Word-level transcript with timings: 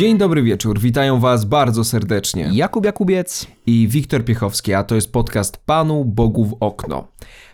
Dzień 0.00 0.18
dobry 0.18 0.42
wieczór, 0.42 0.78
witają 0.78 1.20
Was 1.20 1.44
bardzo 1.44 1.84
serdecznie. 1.84 2.50
Jakub 2.52 2.84
Jakubiec 2.84 3.46
i 3.66 3.88
Wiktor 3.88 4.24
Piechowski, 4.24 4.74
a 4.74 4.84
to 4.84 4.94
jest 4.94 5.12
podcast 5.12 5.56
Panu 5.66 6.04
Bogu 6.04 6.44
w 6.44 6.56
okno. 6.60 7.08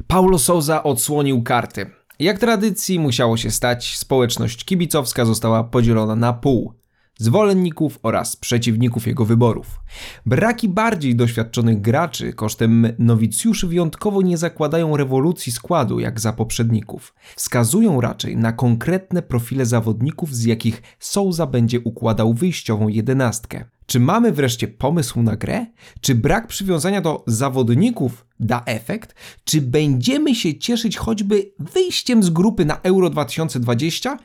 Paulo 0.06 0.38
Souza 0.38 0.82
odsłonił 0.82 1.42
karty. 1.42 1.90
Jak 2.18 2.38
tradycji 2.38 2.98
musiało 2.98 3.36
się 3.36 3.50
stać, 3.50 3.96
społeczność 3.96 4.64
kibicowska 4.64 5.24
została 5.24 5.64
podzielona 5.64 6.16
na 6.16 6.32
pół 6.32 6.72
zwolenników 7.18 7.98
oraz 8.02 8.36
przeciwników 8.36 9.06
jego 9.06 9.24
wyborów. 9.24 9.80
Braki 10.26 10.68
bardziej 10.68 11.16
doświadczonych 11.16 11.80
graczy 11.80 12.32
kosztem 12.32 12.88
nowicjuszy 12.98 13.66
wyjątkowo 13.66 14.22
nie 14.22 14.36
zakładają 14.36 14.96
rewolucji 14.96 15.52
składu 15.52 16.00
jak 16.00 16.20
za 16.20 16.32
poprzedników. 16.32 17.14
Wskazują 17.36 18.00
raczej 18.00 18.36
na 18.36 18.52
konkretne 18.52 19.22
profile 19.22 19.66
zawodników, 19.66 20.34
z 20.34 20.44
jakich 20.44 20.82
Souza 20.98 21.46
będzie 21.46 21.80
układał 21.80 22.34
wyjściową 22.34 22.88
jedenastkę. 22.88 23.64
Czy 23.86 24.00
mamy 24.00 24.32
wreszcie 24.32 24.68
pomysł 24.68 25.22
na 25.22 25.36
grę? 25.36 25.66
Czy 26.00 26.14
brak 26.14 26.46
przywiązania 26.46 27.00
do 27.00 27.24
zawodników 27.26 28.26
da 28.40 28.62
efekt? 28.64 29.14
Czy 29.44 29.60
będziemy 29.62 30.34
się 30.34 30.58
cieszyć 30.58 30.96
choćby 30.96 31.52
wyjściem 31.58 32.22
z 32.22 32.30
grupy 32.30 32.64
na 32.64 32.80
Euro 32.82 33.10
2020? 33.10 34.18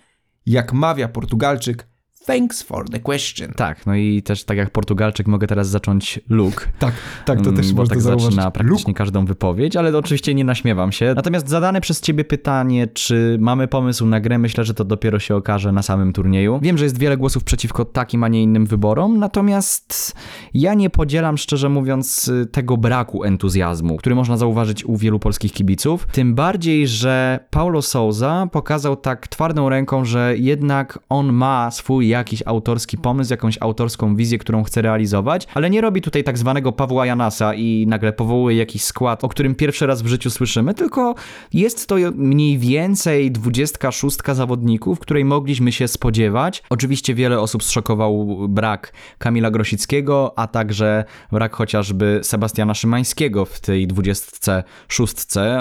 Jak 0.46 0.74
mawia 0.74 1.08
Portugalczyk, 1.08 1.88
Thanks 2.26 2.62
for 2.64 2.90
the 2.90 3.00
question. 3.00 3.52
Tak, 3.56 3.86
no 3.86 3.96
i 3.96 4.22
też 4.24 4.44
tak 4.44 4.58
jak 4.58 4.70
Portugalczyk 4.70 5.28
mogę 5.28 5.48
teraz 5.48 5.68
zacząć 5.68 6.20
Luke. 6.30 6.66
Tak, 6.80 6.94
tak, 7.26 7.42
to 7.42 7.52
też 7.52 7.66
mm, 7.66 7.76
bo 7.76 7.82
można 7.82 7.96
tak 7.96 8.02
zauważyć. 8.02 8.26
zaczyna 8.26 8.52
praktycznie 8.52 8.92
Luke. 8.92 8.98
każdą 8.98 9.26
wypowiedź, 9.26 9.76
ale 9.76 9.98
oczywiście 9.98 10.34
nie 10.34 10.44
naśmiewam 10.44 10.92
się. 10.92 11.14
Natomiast 11.16 11.50
zadane 11.50 11.82
przez 11.82 12.02
ciebie 12.02 12.24
pytanie, 12.24 12.88
czy 12.88 13.38
mamy 13.40 13.68
pomysł 13.68 14.06
na 14.06 14.20
grę, 14.20 14.38
myślę, 14.38 14.64
że 14.64 14.74
to 14.74 14.86
dopiero 14.86 15.20
się 15.20 15.36
okaże 15.36 15.72
na 15.72 15.82
samym 15.82 16.14
turnieju. 16.14 16.60
Wiem, 16.62 16.78
że 16.78 16.84
jest 16.84 16.98
wiele 16.98 17.18
głosów 17.18 17.44
przeciwko 17.44 17.86
takim, 17.86 18.24
a 18.24 18.28
nie 18.28 18.44
innym 18.44 18.66
wyborom, 18.66 19.20
natomiast 19.20 20.16
ja 20.54 20.74
nie 20.74 20.90
podzielam, 20.90 21.38
szczerze 21.38 21.70
mówiąc, 21.70 22.32
tego 22.52 22.78
braku 22.78 23.24
entuzjazmu, 23.24 23.98
który 23.98 24.16
można 24.16 24.38
zauważyć 24.38 24.86
u 24.86 24.98
wielu 24.98 25.20
polskich 25.20 25.54
kibiców. 25.54 26.08
Tym 26.12 26.36
bardziej, 26.36 26.88
że 26.88 27.40
Paulo 27.50 27.82
Souza 27.82 28.48
pokazał 28.52 28.96
tak 28.96 29.28
twardą 29.28 29.70
ręką, 29.70 30.06
że 30.06 30.34
jednak 30.38 31.00
on 31.10 31.34
ma 31.34 31.72
swój 31.72 32.11
jakiś 32.12 32.44
autorski 32.46 32.98
pomysł, 32.98 33.34
jakąś 33.34 33.58
autorską 33.62 34.16
wizję, 34.16 34.38
którą 34.38 34.64
chce 34.64 34.82
realizować, 34.82 35.48
ale 35.54 35.70
nie 35.70 35.82
robi 35.82 36.02
tutaj 36.02 36.24
tak 36.24 36.38
zwanego 36.38 36.72
Pawła 36.72 37.06
Janasa 37.06 37.54
i 37.54 37.86
nagle 37.88 38.14
powołuje 38.14 38.58
jakiś 38.58 38.84
skład, 38.84 39.24
o 39.24 39.30
którym 39.30 39.56
pierwszy 39.56 39.88
raz 39.88 40.02
w 40.02 40.08
życiu 40.08 40.30
słyszymy, 40.30 40.74
tylko 40.74 41.16
jest 41.54 41.88
to 41.88 41.96
mniej 42.16 42.58
więcej 42.58 43.32
26 43.32 44.18
zawodników, 44.34 45.00
której 45.00 45.26
mogliśmy 45.26 45.72
się 45.72 45.88
spodziewać. 45.88 46.64
Oczywiście 46.70 47.14
wiele 47.14 47.40
osób 47.40 47.64
zszokował 47.64 48.28
brak 48.50 48.94
Kamila 49.18 49.52
Grosickiego, 49.52 50.34
a 50.36 50.48
także 50.48 51.06
brak 51.32 51.56
chociażby 51.56 52.20
Sebastiana 52.24 52.74
Szymańskiego 52.74 53.46
w 53.46 53.60
tej 53.60 53.88
26. 53.88 55.16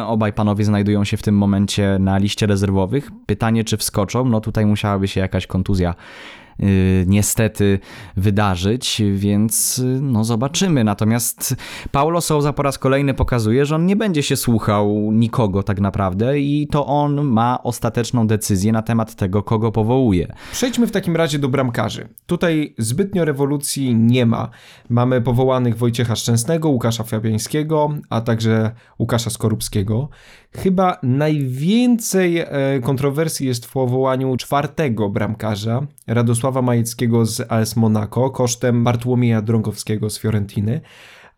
Obaj 0.07 0.33
panowie 0.33 0.65
znajdują 0.65 1.05
się 1.05 1.17
w 1.17 1.23
tym 1.23 1.37
momencie 1.39 1.97
na 2.01 2.19
liście 2.19 2.47
rezerwowych. 2.47 3.11
Pytanie, 3.27 3.65
czy 3.65 3.77
wskoczą? 3.77 4.25
No 4.25 4.41
tutaj 4.41 4.67
musiałaby 4.67 5.09
się 5.09 5.21
jakaś 5.21 5.47
kontuzja 5.47 5.95
niestety 7.07 7.79
wydarzyć, 8.17 9.03
więc 9.15 9.79
y, 9.79 9.99
no 10.03 10.25
zobaczymy. 10.25 10.85
Natomiast 10.85 11.57
Paulo 11.93 12.21
Souza 12.21 12.53
po 12.53 12.63
raz 12.63 12.79
kolejny 12.79 13.15
pokazuje, 13.15 13.67
że 13.67 13.75
on 13.75 13.87
nie 13.87 13.97
będzie 13.97 14.23
się 14.23 14.37
słuchał 14.37 15.11
nikogo 15.13 15.63
tak 15.63 15.81
naprawdę 15.81 16.41
i 16.41 16.69
to 16.71 16.87
on 16.87 17.23
ma 17.23 17.63
ostateczną 17.63 18.27
decyzję 18.27 18.73
na 18.73 18.83
temat 18.83 19.15
tego, 19.15 19.43
kogo 19.43 19.73
powołuje. 19.73 20.35
Przejdźmy 20.53 20.87
w 20.87 20.91
takim 20.91 21.17
razie 21.17 21.39
do 21.39 21.49
bramkarzy. 21.49 22.09
Tutaj 22.27 22.75
zbytnio 22.79 23.25
rewolucji 23.25 23.95
nie 23.95 24.27
ma. 24.27 24.51
Mamy 24.89 25.21
powołanych 25.21 25.77
Wojciecha 25.77 26.17
Szczęsnego, 26.17 26.69
Łukasza 26.69 27.05
Fabiańskiego, 27.05 27.91
a 28.11 28.21
także 28.21 28.71
Łukasza 28.99 29.31
Skorupskiego. 29.31 30.09
Chyba 30.57 30.99
najwięcej 31.03 32.39
e, 32.39 32.47
kontrowersji 32.83 33.47
jest 33.47 33.67
w 33.67 33.73
powołaniu 33.73 34.37
czwartego 34.37 35.09
bramkarza, 35.09 35.87
Radosława 36.07 36.63
Majeckiego 36.63 37.27
z 37.27 37.53
AS 37.53 37.77
Monaco, 37.77 38.31
kosztem 38.31 38.85
Bartłomieja 38.85 39.43
Drągowskiego 39.43 40.11
z 40.11 40.19
Fiorentiny 40.19 40.81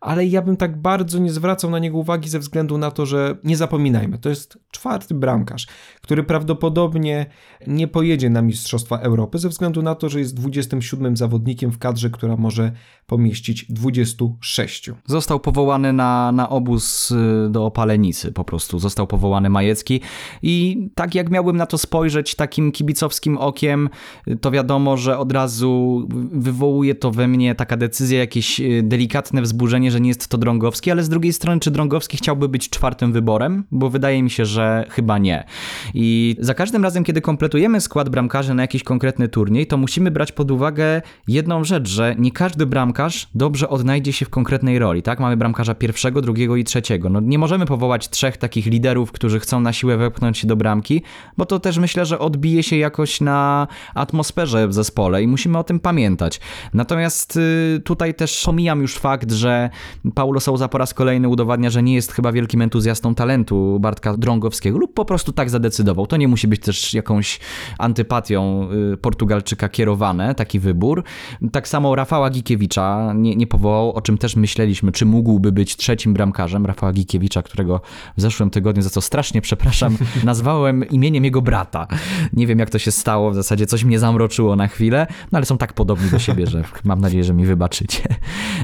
ale 0.03 0.25
ja 0.25 0.41
bym 0.41 0.57
tak 0.57 0.81
bardzo 0.81 1.19
nie 1.19 1.31
zwracał 1.31 1.69
na 1.69 1.79
niego 1.79 1.97
uwagi 1.97 2.29
ze 2.29 2.39
względu 2.39 2.77
na 2.77 2.91
to, 2.91 3.05
że 3.05 3.37
nie 3.43 3.57
zapominajmy, 3.57 4.17
to 4.17 4.29
jest 4.29 4.57
czwarty 4.71 5.13
bramkarz, 5.13 5.67
który 6.01 6.23
prawdopodobnie 6.23 7.25
nie 7.67 7.87
pojedzie 7.87 8.29
na 8.29 8.41
Mistrzostwa 8.41 8.97
Europy 8.97 9.39
ze 9.39 9.49
względu 9.49 9.81
na 9.81 9.95
to, 9.95 10.09
że 10.09 10.19
jest 10.19 10.33
27 10.35 11.17
zawodnikiem 11.17 11.71
w 11.71 11.77
kadrze, 11.77 12.09
która 12.09 12.35
może 12.35 12.71
pomieścić 13.07 13.65
26. 13.69 14.91
Został 15.05 15.39
powołany 15.39 15.93
na, 15.93 16.31
na 16.31 16.49
obóz 16.49 17.11
y, 17.11 17.49
do 17.49 17.65
Opalenicy 17.65 18.31
po 18.31 18.43
prostu, 18.43 18.79
został 18.79 19.07
powołany 19.07 19.49
Majecki 19.49 20.01
i 20.41 20.87
tak 20.95 21.15
jak 21.15 21.29
miałbym 21.29 21.57
na 21.57 21.65
to 21.65 21.77
spojrzeć 21.77 22.35
takim 22.35 22.71
kibicowskim 22.71 23.37
okiem, 23.37 23.89
y, 24.27 24.35
to 24.35 24.51
wiadomo, 24.51 24.97
że 24.97 25.17
od 25.17 25.31
razu 25.31 26.03
wywołuje 26.31 26.95
to 26.95 27.11
we 27.11 27.27
mnie 27.27 27.55
taka 27.55 27.77
decyzja, 27.77 28.19
jakieś 28.19 28.59
y, 28.59 28.81
delikatne 28.83 29.41
wzburzenie, 29.41 29.92
że 29.93 30.01
nie 30.01 30.07
jest 30.07 30.27
to 30.27 30.37
Drągowski, 30.37 30.91
ale 30.91 31.03
z 31.03 31.09
drugiej 31.09 31.33
strony, 31.33 31.59
czy 31.59 31.71
Drągowski 31.71 32.17
chciałby 32.17 32.49
być 32.49 32.69
czwartym 32.69 33.11
wyborem? 33.11 33.63
Bo 33.71 33.89
wydaje 33.89 34.23
mi 34.23 34.29
się, 34.29 34.45
że 34.45 34.85
chyba 34.89 35.17
nie. 35.17 35.43
I 35.93 36.35
za 36.39 36.53
każdym 36.53 36.83
razem, 36.83 37.03
kiedy 37.03 37.21
kompletujemy 37.21 37.81
skład 37.81 38.09
bramkarzy 38.09 38.53
na 38.53 38.61
jakiś 38.61 38.83
konkretny 38.83 39.27
turniej, 39.27 39.67
to 39.67 39.77
musimy 39.77 40.11
brać 40.11 40.31
pod 40.31 40.51
uwagę 40.51 41.01
jedną 41.27 41.63
rzecz, 41.63 41.89
że 41.89 42.15
nie 42.19 42.31
każdy 42.31 42.65
bramkarz 42.65 43.29
dobrze 43.35 43.69
odnajdzie 43.69 44.13
się 44.13 44.25
w 44.25 44.29
konkretnej 44.29 44.79
roli, 44.79 45.03
tak? 45.03 45.19
Mamy 45.19 45.37
bramkarza 45.37 45.75
pierwszego, 45.75 46.21
drugiego 46.21 46.55
i 46.55 46.63
trzeciego. 46.63 47.09
No 47.09 47.19
nie 47.19 47.39
możemy 47.39 47.65
powołać 47.65 48.09
trzech 48.09 48.37
takich 48.37 48.65
liderów, 48.65 49.11
którzy 49.11 49.39
chcą 49.39 49.59
na 49.59 49.73
siłę 49.73 49.97
wepchnąć 49.97 50.37
się 50.37 50.47
do 50.47 50.55
bramki, 50.55 51.01
bo 51.37 51.45
to 51.45 51.59
też 51.59 51.77
myślę, 51.77 52.05
że 52.05 52.19
odbije 52.19 52.63
się 52.63 52.77
jakoś 52.77 53.21
na 53.21 53.67
atmosferze 53.95 54.67
w 54.67 54.73
zespole 54.73 55.23
i 55.23 55.27
musimy 55.27 55.57
o 55.57 55.63
tym 55.63 55.79
pamiętać. 55.79 56.39
Natomiast 56.73 57.37
y, 57.37 57.81
tutaj 57.85 58.13
też 58.13 58.43
pomijam 58.45 58.81
już 58.81 58.95
fakt, 58.95 59.31
że 59.31 59.69
Paulo 60.15 60.39
Souza 60.39 60.67
po 60.67 60.77
raz 60.77 60.93
kolejny 60.93 61.29
udowadnia, 61.29 61.69
że 61.69 61.83
nie 61.83 61.95
jest 61.95 62.11
chyba 62.11 62.31
wielkim 62.31 62.61
entuzjastą 62.61 63.15
talentu 63.15 63.79
Bartka 63.79 64.17
Drągowskiego 64.17 64.77
lub 64.77 64.93
po 64.93 65.05
prostu 65.05 65.31
tak 65.31 65.49
zadecydował. 65.49 66.07
To 66.07 66.17
nie 66.17 66.27
musi 66.27 66.47
być 66.47 66.61
też 66.61 66.93
jakąś 66.93 67.39
antypatią 67.77 68.69
y, 68.93 68.97
Portugalczyka 68.97 69.69
kierowane, 69.69 70.35
taki 70.35 70.59
wybór. 70.59 71.03
Tak 71.51 71.67
samo 71.67 71.95
Rafała 71.95 72.29
Gikiewicza 72.29 73.13
nie, 73.15 73.35
nie 73.35 73.47
powołał, 73.47 73.91
o 73.91 74.01
czym 74.01 74.17
też 74.17 74.35
myśleliśmy, 74.35 74.91
czy 74.91 75.05
mógłby 75.05 75.51
być 75.51 75.77
trzecim 75.77 76.13
bramkarzem 76.13 76.65
Rafała 76.65 76.93
Gikiewicza, 76.93 77.41
którego 77.41 77.81
w 78.17 78.21
zeszłym 78.21 78.49
tygodniu, 78.49 78.83
za 78.83 78.89
co 78.89 79.01
strasznie 79.01 79.41
przepraszam, 79.41 79.97
nazwałem 80.23 80.89
imieniem 80.89 81.25
jego 81.25 81.41
brata. 81.41 81.87
Nie 82.33 82.47
wiem 82.47 82.59
jak 82.59 82.69
to 82.69 82.79
się 82.79 82.91
stało, 82.91 83.31
w 83.31 83.35
zasadzie 83.35 83.65
coś 83.65 83.83
mnie 83.83 83.99
zamroczyło 83.99 84.55
na 84.55 84.67
chwilę, 84.67 85.07
no 85.31 85.37
ale 85.37 85.45
są 85.45 85.57
tak 85.57 85.73
podobni 85.73 86.09
do 86.09 86.19
siebie, 86.19 86.47
że 86.47 86.63
mam 86.83 87.01
nadzieję, 87.01 87.23
że 87.23 87.33
mi 87.33 87.45
wybaczycie. 87.45 88.03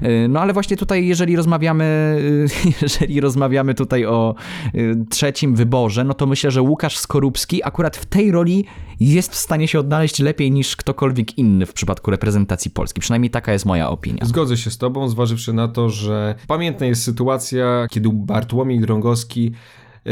Y, 0.03 0.27
no 0.29 0.39
ale 0.41 0.53
właśnie 0.53 0.77
tutaj 0.77 1.07
jeżeli 1.09 1.35
rozmawiamy, 1.35 2.17
jeżeli 2.81 3.21
rozmawiamy 3.21 3.73
tutaj 3.73 4.05
o 4.05 4.35
y, 4.75 4.95
trzecim 5.09 5.55
wyborze, 5.55 6.03
no 6.03 6.13
to 6.13 6.25
myślę, 6.25 6.51
że 6.51 6.61
Łukasz 6.61 6.97
Skorupski 6.97 7.63
akurat 7.63 7.97
w 7.97 8.05
tej 8.05 8.31
roli 8.31 8.65
jest 8.99 9.31
w 9.31 9.35
stanie 9.35 9.67
się 9.67 9.79
odnaleźć 9.79 10.19
lepiej 10.19 10.51
niż 10.51 10.75
ktokolwiek 10.75 11.37
inny 11.37 11.65
w 11.65 11.73
przypadku 11.73 12.11
reprezentacji 12.11 12.71
Polski. 12.71 13.01
Przynajmniej 13.01 13.29
taka 13.29 13.53
jest 13.53 13.65
moja 13.65 13.89
opinia. 13.89 14.25
Zgodzę 14.25 14.57
się 14.57 14.71
z 14.71 14.77
tobą, 14.77 15.09
zważywszy 15.09 15.53
na 15.53 15.67
to, 15.67 15.89
że 15.89 16.35
pamiętna 16.47 16.85
jest 16.85 17.03
sytuacja, 17.03 17.87
kiedy 17.89 18.09
Bartłomiej 18.13 18.79
Drągowski 18.79 19.51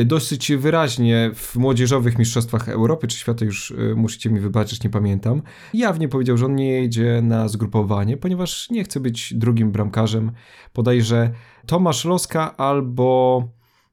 dosyć 0.05 0.51
wyraźnie 0.51 1.31
w 1.35 1.55
młodzieżowych 1.55 2.19
mistrzostwach 2.19 2.69
Europy 2.69 3.07
czy 3.07 3.17
świata, 3.17 3.45
już 3.45 3.71
e, 3.71 3.95
musicie 3.95 4.29
mi 4.29 4.39
wybaczyć, 4.39 4.83
nie 4.83 4.89
pamiętam, 4.89 5.41
jawnie 5.73 6.09
powiedział, 6.09 6.37
że 6.37 6.45
on 6.45 6.55
nie 6.55 6.71
jedzie 6.71 7.21
na 7.23 7.47
zgrupowanie, 7.47 8.17
ponieważ 8.17 8.69
nie 8.69 8.83
chce 8.83 8.99
być 8.99 9.33
drugim 9.33 9.71
bramkarzem. 9.71 10.31
Podajże 10.73 11.31
Tomasz 11.65 12.05
Loska 12.05 12.57
albo 12.57 13.43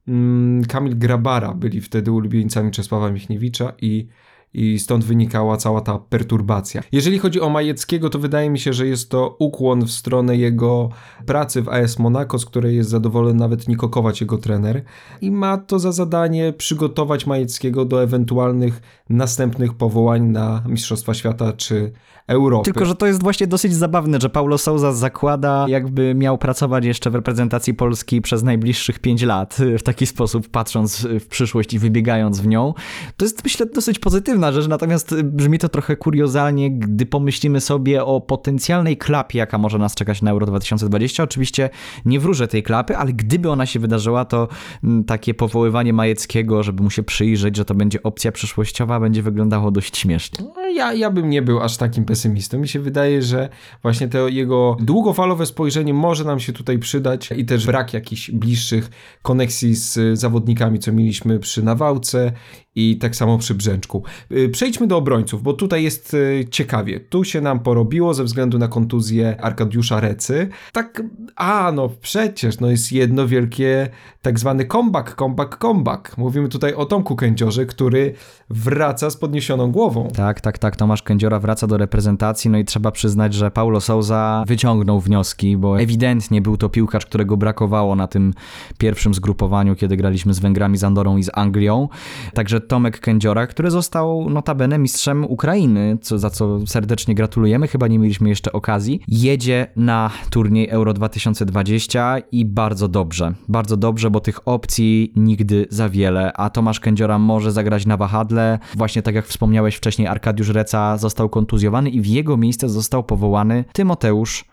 mm, 0.08 0.64
Kamil 0.64 0.98
Grabara 0.98 1.54
byli 1.54 1.80
wtedy 1.80 2.12
ulubieńcami 2.12 2.70
Czesława 2.70 3.10
Michniewicza 3.10 3.72
i 3.80 4.08
i 4.54 4.78
stąd 4.78 5.04
wynikała 5.04 5.56
cała 5.56 5.80
ta 5.80 5.98
perturbacja. 5.98 6.82
Jeżeli 6.92 7.18
chodzi 7.18 7.40
o 7.40 7.48
Majeckiego, 7.48 8.10
to 8.10 8.18
wydaje 8.18 8.50
mi 8.50 8.58
się, 8.58 8.72
że 8.72 8.86
jest 8.86 9.10
to 9.10 9.36
ukłon 9.38 9.84
w 9.84 9.90
stronę 9.90 10.36
jego 10.36 10.88
pracy 11.26 11.62
w 11.62 11.68
AS 11.68 11.98
Monaco, 11.98 12.38
z 12.38 12.46
której 12.46 12.76
jest 12.76 12.90
zadowolony 12.90 13.38
nawet 13.38 13.68
Niko 13.68 13.88
Kować, 13.88 14.20
jego 14.20 14.38
trener 14.38 14.82
i 15.20 15.30
ma 15.30 15.58
to 15.58 15.78
za 15.78 15.92
zadanie 15.92 16.52
przygotować 16.52 17.26
Majeckiego 17.26 17.84
do 17.84 18.02
ewentualnych 18.02 18.80
następnych 19.10 19.74
powołań 19.74 20.22
na 20.22 20.62
Mistrzostwa 20.68 21.14
Świata 21.14 21.52
czy 21.52 21.92
Europy. 22.26 22.64
Tylko, 22.64 22.84
że 22.84 22.94
to 22.94 23.06
jest 23.06 23.22
właśnie 23.22 23.46
dosyć 23.46 23.74
zabawne, 23.74 24.18
że 24.20 24.30
Paulo 24.30 24.58
Souza 24.58 24.92
zakłada, 24.92 25.66
jakby 25.68 26.14
miał 26.14 26.38
pracować 26.38 26.84
jeszcze 26.84 27.10
w 27.10 27.14
reprezentacji 27.14 27.74
Polski 27.74 28.20
przez 28.20 28.42
najbliższych 28.42 28.98
pięć 28.98 29.22
lat, 29.22 29.56
w 29.78 29.82
taki 29.82 30.06
sposób 30.06 30.48
patrząc 30.48 31.06
w 31.20 31.26
przyszłość 31.26 31.74
i 31.74 31.78
wybiegając 31.78 32.40
w 32.40 32.46
nią. 32.46 32.74
To 33.16 33.24
jest 33.24 33.44
myślę 33.44 33.66
dosyć 33.66 33.98
pozytywne 33.98 34.43
zabawna 34.44 34.62
rzecz, 34.62 34.68
natomiast 34.68 35.22
brzmi 35.22 35.58
to 35.58 35.68
trochę 35.68 35.96
kuriozalnie, 35.96 36.70
gdy 36.70 37.06
pomyślimy 37.06 37.60
sobie 37.60 38.04
o 38.04 38.20
potencjalnej 38.20 38.96
klapie, 38.96 39.38
jaka 39.38 39.58
może 39.58 39.78
nas 39.78 39.94
czekać 39.94 40.22
na 40.22 40.30
Euro 40.30 40.46
2020. 40.46 41.22
Oczywiście 41.22 41.70
nie 42.04 42.20
wróżę 42.20 42.48
tej 42.48 42.62
klapy, 42.62 42.96
ale 42.96 43.12
gdyby 43.12 43.50
ona 43.50 43.66
się 43.66 43.80
wydarzyła, 43.80 44.24
to 44.24 44.48
mm, 44.84 45.04
takie 45.04 45.34
powoływanie 45.34 45.92
Majeckiego, 45.92 46.62
żeby 46.62 46.82
mu 46.82 46.90
się 46.90 47.02
przyjrzeć, 47.02 47.56
że 47.56 47.64
to 47.64 47.74
będzie 47.74 48.02
opcja 48.02 48.32
przyszłościowa, 48.32 49.00
będzie 49.00 49.22
wyglądało 49.22 49.70
dość 49.70 49.98
śmiesznie. 49.98 50.44
No, 50.56 50.68
ja, 50.68 50.92
ja 50.92 51.10
bym 51.10 51.30
nie 51.30 51.42
był 51.42 51.60
aż 51.60 51.76
takim 51.76 52.04
pesymistą. 52.04 52.58
Mi 52.58 52.68
się 52.68 52.80
wydaje, 52.80 53.22
że 53.22 53.48
właśnie 53.82 54.08
to 54.08 54.28
jego 54.28 54.76
długofalowe 54.80 55.46
spojrzenie 55.46 55.94
może 55.94 56.24
nam 56.24 56.40
się 56.40 56.52
tutaj 56.52 56.78
przydać 56.78 57.30
i 57.36 57.44
też 57.44 57.66
brak 57.66 57.94
jakichś 57.94 58.30
bliższych 58.30 58.90
koneksji 59.22 59.74
z 59.74 60.18
zawodnikami, 60.18 60.78
co 60.78 60.92
mieliśmy 60.92 61.38
przy 61.38 61.62
Nawałce 61.62 62.32
i 62.74 62.98
tak 62.98 63.16
samo 63.16 63.38
przy 63.38 63.54
Brzęczku. 63.54 64.02
Y, 64.34 64.48
przejdźmy 64.48 64.86
do 64.86 64.96
obrońców, 64.96 65.42
bo 65.42 65.52
tutaj 65.52 65.84
jest 65.84 66.14
y, 66.14 66.46
ciekawie. 66.50 67.00
Tu 67.00 67.24
się 67.24 67.40
nam 67.40 67.60
porobiło 67.60 68.14
ze 68.14 68.24
względu 68.24 68.58
na 68.58 68.68
kontuzję 68.68 69.36
Arkadiusza 69.40 70.00
Recy. 70.00 70.48
Tak, 70.72 71.02
a 71.36 71.72
no 71.74 71.90
przecież, 72.00 72.60
no 72.60 72.70
jest 72.70 72.92
jedno 72.92 73.28
wielkie 73.28 73.88
tak 74.22 74.38
zwany 74.38 74.64
comeback, 74.64 75.14
comeback, 75.14 75.58
comeback. 75.58 76.18
Mówimy 76.18 76.48
tutaj 76.48 76.74
o 76.74 76.86
Tomku 76.86 77.16
Kędziorze, 77.16 77.66
który 77.66 78.14
wraca 78.50 79.10
z 79.10 79.16
podniesioną 79.16 79.72
głową. 79.72 80.08
Tak, 80.16 80.40
tak, 80.40 80.58
tak. 80.58 80.76
Tomasz 80.76 81.02
Kędziora 81.02 81.40
wraca 81.40 81.66
do 81.66 81.76
reprezentacji, 81.76 82.50
no 82.50 82.58
i 82.58 82.64
trzeba 82.64 82.90
przyznać, 82.90 83.34
że 83.34 83.50
Paulo 83.50 83.80
Souza 83.80 84.44
wyciągnął 84.46 85.00
wnioski, 85.00 85.56
bo 85.56 85.80
ewidentnie 85.80 86.42
był 86.42 86.56
to 86.56 86.68
piłkarz, 86.68 87.06
którego 87.06 87.36
brakowało 87.36 87.96
na 87.96 88.06
tym 88.06 88.34
pierwszym 88.78 89.14
zgrupowaniu, 89.14 89.74
kiedy 89.74 89.96
graliśmy 89.96 90.34
z 90.34 90.38
Węgrami, 90.38 90.78
z 90.78 90.84
Andorą 90.84 91.16
i 91.16 91.22
z 91.22 91.30
Anglią. 91.34 91.88
Także 92.34 92.60
Tomek 92.60 93.00
Kędziora, 93.00 93.46
który 93.46 93.70
został 93.70 94.23
notabene 94.30 94.78
mistrzem 94.78 95.24
Ukrainy, 95.24 95.98
co, 96.02 96.18
za 96.18 96.30
co 96.30 96.66
serdecznie 96.66 97.14
gratulujemy, 97.14 97.68
chyba 97.68 97.88
nie 97.88 97.98
mieliśmy 97.98 98.28
jeszcze 98.28 98.52
okazji, 98.52 99.00
jedzie 99.08 99.66
na 99.76 100.10
turniej 100.30 100.68
Euro 100.68 100.92
2020 100.92 102.16
i 102.32 102.44
bardzo 102.44 102.88
dobrze, 102.88 103.34
bardzo 103.48 103.76
dobrze, 103.76 104.10
bo 104.10 104.20
tych 104.20 104.48
opcji 104.48 105.12
nigdy 105.16 105.66
za 105.70 105.88
wiele, 105.88 106.32
a 106.32 106.50
Tomasz 106.50 106.80
Kędziora 106.80 107.18
może 107.18 107.52
zagrać 107.52 107.86
na 107.86 107.96
wahadle, 107.96 108.58
właśnie 108.76 109.02
tak 109.02 109.14
jak 109.14 109.26
wspomniałeś 109.26 109.74
wcześniej, 109.74 110.08
Arkadiusz 110.08 110.48
Reca 110.48 110.98
został 110.98 111.28
kontuzjowany 111.28 111.90
i 111.90 112.00
w 112.00 112.06
jego 112.06 112.36
miejsce 112.36 112.68
został 112.68 113.04
powołany 113.04 113.64
Tymoteusz 113.72 114.44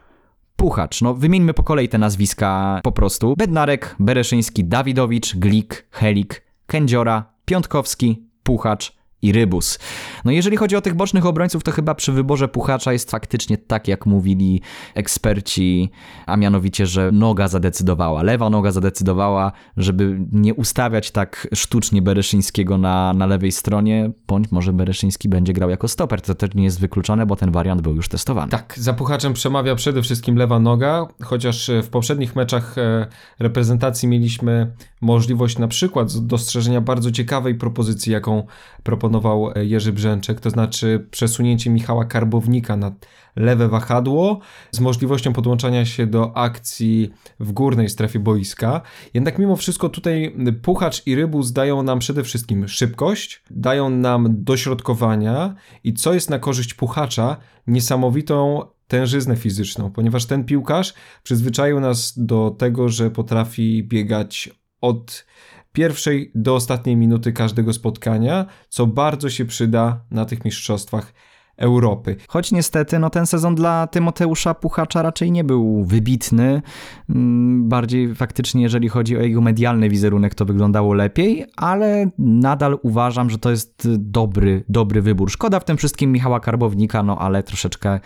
Puchacz. 0.55 1.01
No, 1.01 1.13
wymieńmy 1.13 1.53
po 1.53 1.63
kolei 1.63 1.89
te 1.89 1.97
nazwiska 1.97 2.79
po 2.83 2.91
prostu. 2.91 3.35
Bednarek, 3.37 3.95
Bereszyński, 3.99 4.65
Dawidowicz, 4.65 5.35
Glik, 5.35 5.87
Helik, 5.91 6.41
Kędziora, 6.67 7.25
Piątkowski, 7.45 8.27
Puchacz 8.43 9.00
i 9.21 9.31
Rybus. 9.31 9.79
No 10.25 10.31
jeżeli 10.31 10.57
chodzi 10.57 10.75
o 10.75 10.81
tych 10.81 10.95
bocznych 10.95 11.25
obrońców, 11.25 11.63
to 11.63 11.71
chyba 11.71 11.95
przy 11.95 12.11
wyborze 12.11 12.47
Puchacza 12.47 12.93
jest 12.93 13.11
faktycznie 13.11 13.57
tak, 13.57 13.87
jak 13.87 14.05
mówili 14.05 14.61
eksperci, 14.95 15.89
a 16.25 16.37
mianowicie, 16.37 16.85
że 16.85 17.11
noga 17.11 17.47
zadecydowała, 17.47 18.23
lewa 18.23 18.49
noga 18.49 18.71
zadecydowała, 18.71 19.51
żeby 19.77 20.19
nie 20.31 20.53
ustawiać 20.53 21.11
tak 21.11 21.47
sztucznie 21.53 22.01
Bereszyńskiego 22.01 22.77
na, 22.77 23.13
na 23.13 23.25
lewej 23.25 23.51
stronie, 23.51 24.11
bądź 24.27 24.51
może 24.51 24.73
Bereszyński 24.73 25.29
będzie 25.29 25.53
grał 25.53 25.69
jako 25.69 25.87
stoper. 25.87 26.21
To 26.21 26.35
też 26.35 26.49
nie 26.55 26.63
jest 26.63 26.79
wykluczone, 26.79 27.25
bo 27.25 27.35
ten 27.35 27.51
wariant 27.51 27.81
był 27.81 27.95
już 27.95 28.07
testowany. 28.07 28.51
Tak, 28.51 28.73
za 28.77 28.93
Puchaczem 28.93 29.33
przemawia 29.33 29.75
przede 29.75 30.01
wszystkim 30.01 30.35
lewa 30.35 30.59
noga, 30.59 31.07
chociaż 31.23 31.71
w 31.83 31.89
poprzednich 31.89 32.35
meczach 32.35 32.77
e, 32.77 33.07
reprezentacji 33.39 34.07
mieliśmy 34.07 34.71
możliwość 35.01 35.57
na 35.57 35.67
przykład 35.67 36.17
dostrzeżenia 36.17 36.81
bardzo 36.81 37.11
ciekawej 37.11 37.55
propozycji, 37.55 38.11
jaką 38.11 38.43
proponował 38.83 39.51
e, 39.55 39.65
Jerzy 39.65 39.93
Brzęczek, 39.93 40.39
to 40.39 40.49
znaczy 40.49 41.07
przesunięcie 41.11 41.69
Michała 41.69 42.05
Karbownika 42.05 42.77
na 42.77 42.91
lewe 43.35 43.67
wahadło 43.67 44.39
z 44.71 44.79
możliwością 44.79 45.33
podłączania 45.33 45.85
się 45.85 46.07
do 46.07 46.37
akcji 46.37 47.11
w 47.39 47.51
górnej 47.51 47.89
strefie 47.89 48.19
boiska. 48.19 48.81
Jednak 49.13 49.39
mimo 49.39 49.55
wszystko 49.55 49.89
tutaj 49.89 50.35
Puchacz 50.61 51.07
i 51.07 51.15
Rybus 51.15 51.51
dają 51.51 51.83
nam 51.83 51.99
przede 51.99 52.23
wszystkim 52.23 52.67
szybkość, 52.67 53.43
dają 53.51 53.89
nam 53.89 54.27
dośrodkowania 54.29 55.55
i 55.83 55.93
co 55.93 56.13
jest 56.13 56.29
na 56.29 56.39
korzyść 56.39 56.73
Puchacza, 56.73 57.37
niesamowitą 57.67 58.65
tężyznę 58.87 59.35
fizyczną, 59.35 59.91
ponieważ 59.91 60.25
ten 60.25 60.43
piłkarz 60.43 60.93
przyzwyczaił 61.23 61.79
nas 61.79 62.13
do 62.17 62.55
tego, 62.57 62.89
że 62.89 63.11
potrafi 63.11 63.83
biegać 63.83 64.49
od 64.81 65.25
pierwszej 65.73 66.31
do 66.35 66.55
ostatniej 66.55 66.95
minuty 66.95 67.33
każdego 67.33 67.73
spotkania, 67.73 68.45
co 68.69 68.87
bardzo 68.87 69.29
się 69.29 69.45
przyda 69.45 70.01
na 70.11 70.25
tych 70.25 70.45
mistrzostwach 70.45 71.13
Europy. 71.57 72.15
Choć 72.27 72.51
niestety 72.51 72.99
no, 72.99 73.09
ten 73.09 73.25
sezon 73.25 73.55
dla 73.55 73.87
Tymoteusza 73.87 74.53
Puchacza 74.53 75.01
raczej 75.01 75.31
nie 75.31 75.43
był 75.43 75.83
wybitny. 75.83 76.61
Mm, 77.09 77.69
bardziej 77.69 78.15
faktycznie, 78.15 78.61
jeżeli 78.61 78.89
chodzi 78.89 79.17
o 79.17 79.21
jego 79.21 79.41
medialny 79.41 79.89
wizerunek, 79.89 80.35
to 80.35 80.45
wyglądało 80.45 80.93
lepiej, 80.93 81.45
ale 81.55 82.09
nadal 82.17 82.77
uważam, 82.81 83.29
że 83.29 83.37
to 83.37 83.51
jest 83.51 83.87
dobry, 83.97 84.63
dobry 84.69 85.01
wybór. 85.01 85.31
Szkoda 85.31 85.59
w 85.59 85.65
tym 85.65 85.77
wszystkim 85.77 86.11
Michała 86.11 86.39
Karbownika, 86.39 87.03
no 87.03 87.17
ale 87.17 87.43
troszeczkę 87.43 87.99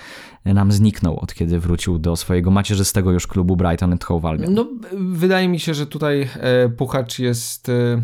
nam 0.45 0.71
zniknął 0.71 1.19
od 1.19 1.33
kiedy 1.33 1.59
wrócił 1.59 1.99
do 1.99 2.15
swojego 2.15 2.51
macierzystego 2.51 3.11
już 3.11 3.27
klubu 3.27 3.55
Brighton 3.55 3.91
and 3.91 4.03
Hove 4.03 4.25
Albion. 4.25 4.53
No, 4.53 4.67
wydaje 4.93 5.47
mi 5.47 5.59
się, 5.59 5.73
że 5.73 5.87
tutaj 5.87 6.29
e, 6.39 6.69
Puchacz 6.69 7.19
jest 7.19 7.69
e, 7.69 8.01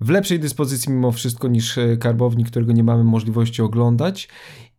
w 0.00 0.10
lepszej 0.10 0.40
dyspozycji 0.40 0.92
mimo 0.92 1.12
wszystko 1.12 1.48
niż 1.48 1.78
e, 1.78 1.96
Karbownik, 1.96 2.50
którego 2.50 2.72
nie 2.72 2.84
mamy 2.84 3.04
możliwości 3.04 3.62
oglądać. 3.62 4.28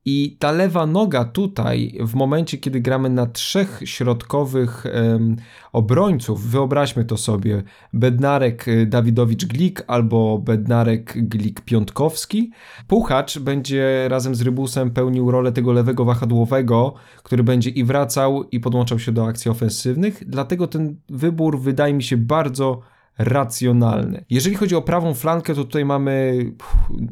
I 0.05 0.37
ta 0.39 0.51
lewa 0.51 0.85
noga 0.85 1.25
tutaj, 1.25 1.97
w 1.99 2.13
momencie, 2.13 2.57
kiedy 2.57 2.81
gramy 2.81 3.09
na 3.09 3.25
trzech 3.25 3.81
środkowych 3.85 4.85
um, 4.85 5.35
obrońców, 5.71 6.47
wyobraźmy 6.47 7.05
to 7.05 7.17
sobie, 7.17 7.63
Bednarek 7.93 8.67
y, 8.67 8.85
Dawidowicz-Glik 8.85 9.83
albo 9.87 10.37
Bednarek 10.37 11.13
Glik-Piątkowski, 11.29 12.49
Puchacz 12.87 13.39
będzie 13.39 14.07
razem 14.09 14.35
z 14.35 14.41
Rybusem 14.41 14.91
pełnił 14.91 15.31
rolę 15.31 15.51
tego 15.51 15.73
lewego 15.73 16.05
wahadłowego, 16.05 16.93
który 17.23 17.43
będzie 17.43 17.69
i 17.69 17.83
wracał 17.83 18.43
i 18.43 18.59
podłączał 18.59 18.99
się 18.99 19.11
do 19.11 19.27
akcji 19.27 19.51
ofensywnych, 19.51 20.23
dlatego 20.27 20.67
ten 20.67 20.95
wybór 21.09 21.59
wydaje 21.59 21.93
mi 21.93 22.03
się 22.03 22.17
bardzo 22.17 22.81
racjonalny. 23.17 24.25
Jeżeli 24.29 24.55
chodzi 24.55 24.75
o 24.75 24.81
prawą 24.81 25.13
flankę, 25.13 25.55
to 25.55 25.63
tutaj 25.63 25.85
mamy, 25.85 26.45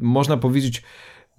można 0.00 0.36
powiedzieć, 0.36 0.82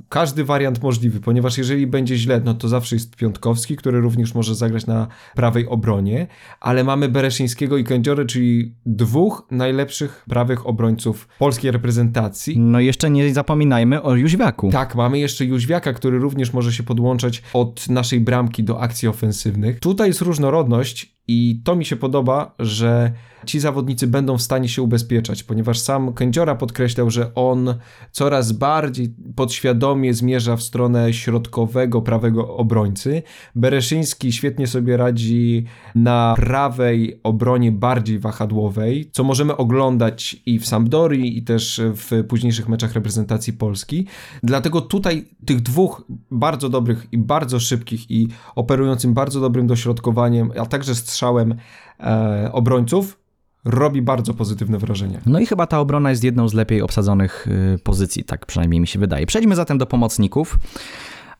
każdy 0.09 0.43
wariant 0.43 0.83
możliwy, 0.83 1.19
ponieważ 1.19 1.57
jeżeli 1.57 1.87
będzie 1.87 2.17
źle, 2.17 2.41
no 2.45 2.53
to 2.53 2.67
zawsze 2.67 2.95
jest 2.95 3.15
Piątkowski, 3.15 3.75
który 3.75 4.01
również 4.01 4.35
może 4.35 4.55
zagrać 4.55 4.85
na 4.85 5.07
prawej 5.35 5.67
obronie, 5.67 6.27
ale 6.59 6.83
mamy 6.83 7.09
Bereszyńskiego 7.09 7.77
i 7.77 7.83
Kędziorę, 7.83 8.25
czyli 8.25 8.75
dwóch 8.85 9.47
najlepszych 9.51 10.25
prawych 10.29 10.67
obrońców 10.67 11.27
polskiej 11.39 11.71
reprezentacji. 11.71 12.59
No 12.59 12.79
i 12.79 12.85
jeszcze 12.85 13.09
nie 13.09 13.33
zapominajmy 13.33 14.01
o 14.01 14.15
Jóźwiaku. 14.15 14.71
Tak, 14.71 14.95
mamy 14.95 15.19
jeszcze 15.19 15.45
Jóźwiaka, 15.45 15.93
który 15.93 16.19
również 16.19 16.53
może 16.53 16.73
się 16.73 16.83
podłączać 16.83 17.43
od 17.53 17.89
naszej 17.89 18.19
bramki 18.19 18.63
do 18.63 18.81
akcji 18.81 19.07
ofensywnych. 19.07 19.79
Tutaj 19.79 20.07
jest 20.07 20.21
różnorodność 20.21 21.15
i 21.33 21.61
to 21.63 21.75
mi 21.75 21.85
się 21.85 21.95
podoba, 21.95 22.55
że 22.59 23.11
ci 23.45 23.59
zawodnicy 23.59 24.07
będą 24.07 24.37
w 24.37 24.41
stanie 24.41 24.69
się 24.69 24.81
ubezpieczać, 24.81 25.43
ponieważ 25.43 25.79
sam 25.79 26.13
Kędziora 26.13 26.55
podkreślał, 26.55 27.09
że 27.09 27.33
on 27.35 27.75
coraz 28.11 28.51
bardziej 28.51 29.15
podświadomie 29.35 30.13
zmierza 30.13 30.55
w 30.55 30.63
stronę 30.63 31.13
środkowego, 31.13 32.01
prawego 32.01 32.57
obrońcy. 32.57 33.23
Bereszyński 33.55 34.31
świetnie 34.31 34.67
sobie 34.67 34.97
radzi 34.97 35.65
na 35.95 36.33
prawej 36.35 37.19
obronie 37.23 37.71
bardziej 37.71 38.19
wahadłowej, 38.19 39.09
co 39.11 39.23
możemy 39.23 39.57
oglądać 39.57 40.41
i 40.45 40.59
w 40.59 40.67
Sampdorii, 40.67 41.37
i 41.37 41.43
też 41.43 41.81
w 41.83 42.23
późniejszych 42.27 42.69
meczach 42.69 42.93
reprezentacji 42.93 43.53
Polski. 43.53 44.07
Dlatego 44.43 44.81
tutaj 44.81 45.25
tych 45.45 45.61
dwóch 45.61 46.03
bardzo 46.31 46.69
dobrych 46.69 47.07
i 47.11 47.17
bardzo 47.17 47.59
szybkich 47.59 48.11
i 48.11 48.27
operującym 48.55 49.13
bardzo 49.13 49.41
dobrym 49.41 49.67
dośrodkowaniem, 49.67 50.51
a 50.59 50.65
także 50.65 50.95
strzałem 51.21 51.55
e, 51.99 52.49
obrońców 52.51 53.19
robi 53.65 54.01
bardzo 54.01 54.33
pozytywne 54.33 54.77
wrażenie. 54.77 55.19
No 55.25 55.39
i 55.39 55.45
chyba 55.45 55.67
ta 55.67 55.79
obrona 55.79 56.09
jest 56.09 56.23
jedną 56.23 56.47
z 56.49 56.53
lepiej 56.53 56.81
obsadzonych 56.81 57.47
y, 57.47 57.79
pozycji, 57.83 58.23
tak 58.23 58.45
przynajmniej 58.45 58.81
mi 58.81 58.87
się 58.87 58.99
wydaje. 58.99 59.25
Przejdźmy 59.25 59.55
zatem 59.55 59.77
do 59.77 59.85
pomocników, 59.85 60.59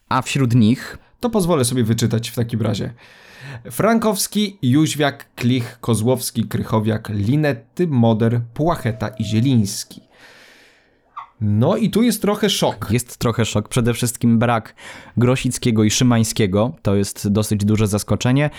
a 0.09 0.21
wśród 0.21 0.55
nich... 0.55 0.97
To 1.19 1.29
pozwolę 1.29 1.65
sobie 1.65 1.83
wyczytać 1.83 2.29
w 2.29 2.35
takim 2.35 2.61
razie. 2.61 2.93
Frankowski, 3.71 4.57
Jóźwiak, 4.61 5.35
Klich, 5.35 5.77
Kozłowski, 5.79 6.43
Krychowiak, 6.43 7.09
Linetty, 7.09 7.87
Moder, 7.87 8.41
Płacheta 8.53 9.07
i 9.07 9.23
Zieliński. 9.23 10.01
No 11.41 11.77
i 11.77 11.89
tu 11.89 12.03
jest 12.03 12.21
trochę 12.21 12.49
szok. 12.49 12.87
Jest 12.91 13.17
trochę 13.17 13.45
szok. 13.45 13.69
Przede 13.69 13.93
wszystkim 13.93 14.39
brak 14.39 14.75
Grosickiego 15.17 15.83
i 15.83 15.89
Szymańskiego. 15.89 16.73
To 16.81 16.95
jest 16.95 17.27
dosyć 17.27 17.65
duże 17.65 17.87
zaskoczenie. 17.87 18.49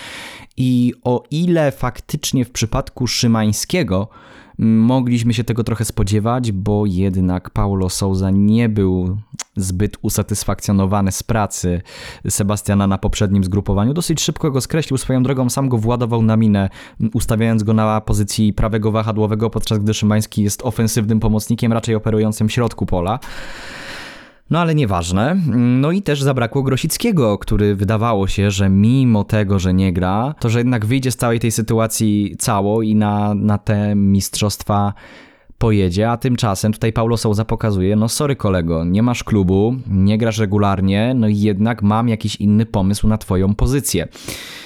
I 0.56 0.94
o 1.04 1.24
ile 1.30 1.72
faktycznie 1.72 2.44
w 2.44 2.50
przypadku 2.50 3.06
Szymańskiego 3.06 4.08
Mogliśmy 4.64 5.34
się 5.34 5.44
tego 5.44 5.64
trochę 5.64 5.84
spodziewać, 5.84 6.52
bo 6.52 6.86
jednak 6.86 7.50
Paulo 7.50 7.88
Souza 7.88 8.30
nie 8.30 8.68
był 8.68 9.16
zbyt 9.56 9.96
usatysfakcjonowany 10.02 11.12
z 11.12 11.22
pracy 11.22 11.82
Sebastiana 12.28 12.86
na 12.86 12.98
poprzednim 12.98 13.44
zgrupowaniu. 13.44 13.94
Dosyć 13.94 14.20
szybko 14.20 14.50
go 14.50 14.60
skreślił 14.60 14.98
swoją 14.98 15.22
drogą, 15.22 15.50
sam 15.50 15.68
go 15.68 15.78
władował 15.78 16.22
na 16.22 16.36
minę, 16.36 16.68
ustawiając 17.14 17.62
go 17.62 17.74
na 17.74 18.00
pozycji 18.00 18.52
prawego 18.52 18.92
wahadłowego, 18.92 19.50
podczas 19.50 19.78
gdy 19.78 19.94
Szymański 19.94 20.42
jest 20.42 20.62
ofensywnym 20.62 21.20
pomocnikiem, 21.20 21.72
raczej 21.72 21.94
operującym 21.94 22.48
w 22.48 22.52
środku 22.52 22.86
pola. 22.86 23.18
No 24.52 24.60
ale 24.60 24.74
nieważne. 24.74 25.36
No 25.56 25.92
i 25.92 26.02
też 26.02 26.22
zabrakło 26.22 26.62
Grosickiego, 26.62 27.38
który 27.38 27.74
wydawało 27.74 28.26
się, 28.26 28.50
że 28.50 28.68
mimo 28.68 29.24
tego, 29.24 29.58
że 29.58 29.74
nie 29.74 29.92
gra, 29.92 30.34
to 30.40 30.50
że 30.50 30.58
jednak 30.58 30.86
wyjdzie 30.86 31.10
z 31.10 31.16
całej 31.16 31.40
tej 31.40 31.50
sytuacji 31.50 32.36
cało 32.38 32.82
i 32.82 32.94
na, 32.94 33.34
na 33.34 33.58
te 33.58 33.94
mistrzostwa 33.94 34.94
pojedzie, 35.62 36.10
a 36.10 36.16
tymczasem 36.16 36.72
tutaj 36.72 36.92
Paulo 36.92 37.16
Souza 37.16 37.44
pokazuje, 37.44 37.96
no 37.96 38.08
sorry 38.08 38.36
kolego, 38.36 38.84
nie 38.84 39.02
masz 39.02 39.24
klubu, 39.24 39.74
nie 39.86 40.18
grasz 40.18 40.38
regularnie, 40.38 41.14
no 41.14 41.28
i 41.28 41.38
jednak 41.38 41.82
mam 41.82 42.08
jakiś 42.08 42.36
inny 42.36 42.66
pomysł 42.66 43.08
na 43.08 43.18
twoją 43.18 43.54
pozycję. 43.54 44.08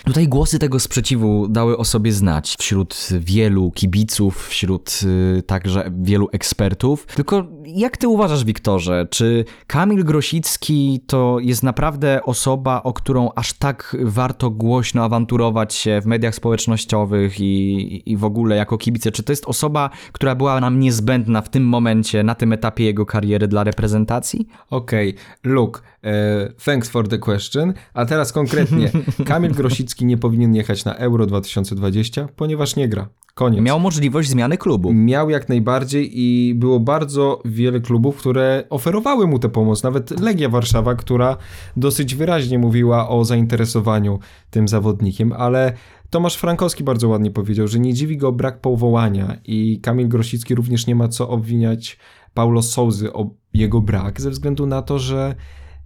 Tutaj 0.05 0.29
głosy 0.29 0.59
tego 0.59 0.81
sprzeciwu 0.81 1.49
dały 1.49 1.76
o 1.76 1.85
sobie 1.85 2.12
znać 2.12 2.57
wśród 2.59 3.09
wielu 3.21 3.71
kibiców, 3.71 4.49
wśród 4.49 5.00
y, 5.38 5.43
także 5.43 5.91
wielu 6.00 6.29
ekspertów. 6.33 7.07
Tylko 7.07 7.47
jak 7.65 7.97
ty 7.97 8.09
uważasz, 8.09 8.45
Wiktorze, 8.45 9.07
czy 9.11 9.45
Kamil 9.67 10.05
Grosicki 10.05 11.00
to 11.07 11.38
jest 11.41 11.62
naprawdę 11.62 12.23
osoba, 12.23 12.83
o 12.83 12.93
którą 12.93 13.31
aż 13.35 13.53
tak 13.53 13.97
warto 14.03 14.50
głośno 14.50 15.05
awanturować 15.05 15.75
się 15.75 16.00
w 16.00 16.07
mediach 16.07 16.35
społecznościowych 16.35 17.41
i, 17.41 18.03
i 18.12 18.17
w 18.17 18.25
ogóle 18.25 18.57
jako 18.57 18.79
kibice? 18.79 19.12
Czy 19.12 19.23
to 19.23 19.33
jest 19.33 19.47
osoba, 19.47 19.91
która 20.12 20.35
była 20.35 20.61
nam 20.61 20.86
niezbędna 20.87 21.43
w 21.43 21.49
tym 21.49 21.64
momencie, 21.64 22.23
na 22.23 22.35
tym 22.35 22.52
etapie 22.52 22.85
jego 22.85 23.07
kariery 23.07 23.49
dla 23.49 23.64
reprezentacji? 23.64 24.49
Okej, 24.71 25.11
okay. 25.11 25.52
uh, 25.64 25.83
thanks 26.65 26.89
for 26.89 27.09
the 27.09 27.19
question. 27.19 27.75
A 27.95 28.07
teraz 28.07 28.33
konkretnie, 28.33 28.91
Kamil 29.27 29.53
Grosicki 29.53 30.05
nie 30.05 30.17
powinien 30.17 30.55
jechać 30.55 30.85
na 30.85 30.95
Euro 30.95 31.27
2020, 31.27 32.29
ponieważ 32.37 32.77
nie 32.77 32.89
gra. 32.89 33.09
Koniec. 33.35 33.63
Miał 33.63 33.81
możliwość 33.81 34.29
zmiany 34.29 34.59
klubu. 34.59 34.93
Miał 34.93 35.31
jak 35.31 35.49
najbardziej 35.49 36.21
i 36.21 36.55
było 36.55 36.81
bardzo 36.81 37.43
wiele 37.45 37.81
klubów, 37.81 38.17
które 38.17 38.65
oferowały 38.71 39.27
mu 39.27 39.39
tę 39.39 39.49
pomoc. 39.49 39.83
Nawet 39.83 40.21
Legia 40.21 40.49
Warszawa, 40.49 40.95
która 40.95 41.37
dosyć 41.77 42.15
wyraźnie 42.15 42.59
mówiła 42.59 43.09
o 43.09 43.25
zainteresowaniu 43.25 44.19
tym 44.51 44.69
zawodnikiem, 44.69 45.33
ale 45.33 45.73
Tomasz 46.11 46.37
Frankowski 46.37 46.85
bardzo 46.85 47.09
ładnie 47.09 47.31
powiedział, 47.31 47.69
że 47.69 47.79
nie 47.79 47.95
dziwi 47.95 48.17
go 48.17 48.33
brak 48.33 48.61
powołania 48.61 49.37
i 49.45 49.81
Kamil 49.81 50.09
Grosicki 50.09 50.55
również 50.55 50.87
nie 50.87 50.95
ma 50.95 51.09
co 51.09 51.29
obwiniać 51.29 51.99
Paulo 52.35 52.63
Souzy 52.63 53.13
o 53.13 53.31
jego 53.55 53.81
brak, 53.81 54.21
ze 54.21 54.31
względu 54.31 54.67
na 54.67 54.83
to, 54.83 54.99
że 54.99 55.35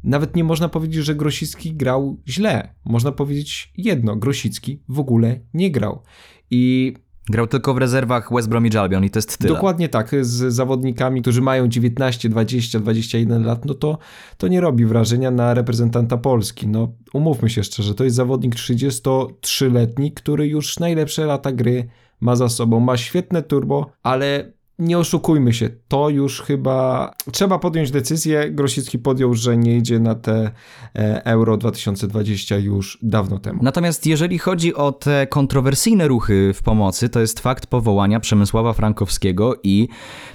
nawet 0.05 0.37
nie 0.37 0.45
można 0.45 0.69
powiedzieć, 0.69 1.05
że 1.05 1.15
Grosicki 1.15 1.75
grał 1.75 2.21
źle. 2.29 2.75
Można 2.85 3.13
powiedzieć 3.13 3.73
jedno, 3.77 4.17
Grosicki 4.17 4.83
w 4.89 5.01
ogóle 5.01 5.41
nie 5.55 5.71
grał. 5.71 6.03
I 6.51 6.95
Grał 7.31 7.47
tylko 7.47 7.75
w 7.75 7.79
rezerwach 7.79 8.33
West 8.33 8.49
Bromwich 8.49 8.77
Albion 8.77 9.05
i 9.05 9.11
to 9.11 9.19
jest 9.19 9.39
tyle. 9.39 9.55
Dokładnie 9.55 9.89
tak, 9.89 10.11
z 10.21 10.55
zawodnikami, 10.55 11.23
którzy 11.23 11.43
mają 11.43 11.69
19, 11.69 12.29
20, 12.29 12.81
21 12.81 13.45
lat, 13.45 13.65
no 13.65 13.75
to, 13.75 13.99
to 14.37 14.49
nie 14.49 14.61
robi 14.61 14.87
wrażenia 14.87 15.31
na 15.31 15.55
reprezentanta 15.55 16.17
Polski. 16.17 16.69
No 16.69 16.93
umówmy 17.13 17.51
się 17.51 17.65
szczerze, 17.65 17.95
to 17.95 18.05
jest 18.05 18.17
zawodnik 18.17 18.55
33-letni, 18.55 20.13
który 20.13 20.47
już 20.47 20.79
najlepsze 20.79 21.27
lata 21.27 21.53
gry 21.53 21.89
ma 22.21 22.37
za 22.37 22.49
sobą, 22.49 22.81
ma 22.81 22.97
świetne 22.97 23.43
turbo, 23.43 23.91
ale 24.03 24.53
nie 24.81 24.99
oszukujmy 24.99 25.53
się, 25.53 25.71
to 25.89 26.09
już 26.09 26.43
chyba 26.43 27.11
trzeba 27.33 27.59
podjąć 27.59 27.91
decyzję. 27.91 28.51
Grosicki 28.51 28.99
podjął, 28.99 29.35
że 29.35 29.57
nie 29.57 29.77
idzie 29.77 29.99
na 29.99 30.15
te 30.15 30.51
e, 30.95 31.25
Euro 31.25 31.57
2020 31.57 32.57
już 32.57 32.99
dawno 33.03 33.39
temu. 33.39 33.59
Natomiast 33.63 34.07
jeżeli 34.07 34.39
chodzi 34.39 34.75
o 34.75 34.93
te 34.93 35.27
kontrowersyjne 35.27 36.09
ruchy 36.09 36.53
w 36.55 36.63
pomocy, 36.63 37.09
to 37.09 37.21
jest 37.21 37.41
fakt 37.41 37.67
powołania 37.67 38.21
Przemysława 38.21 38.73
Frankowskiego 38.73 39.55
i 39.63 39.89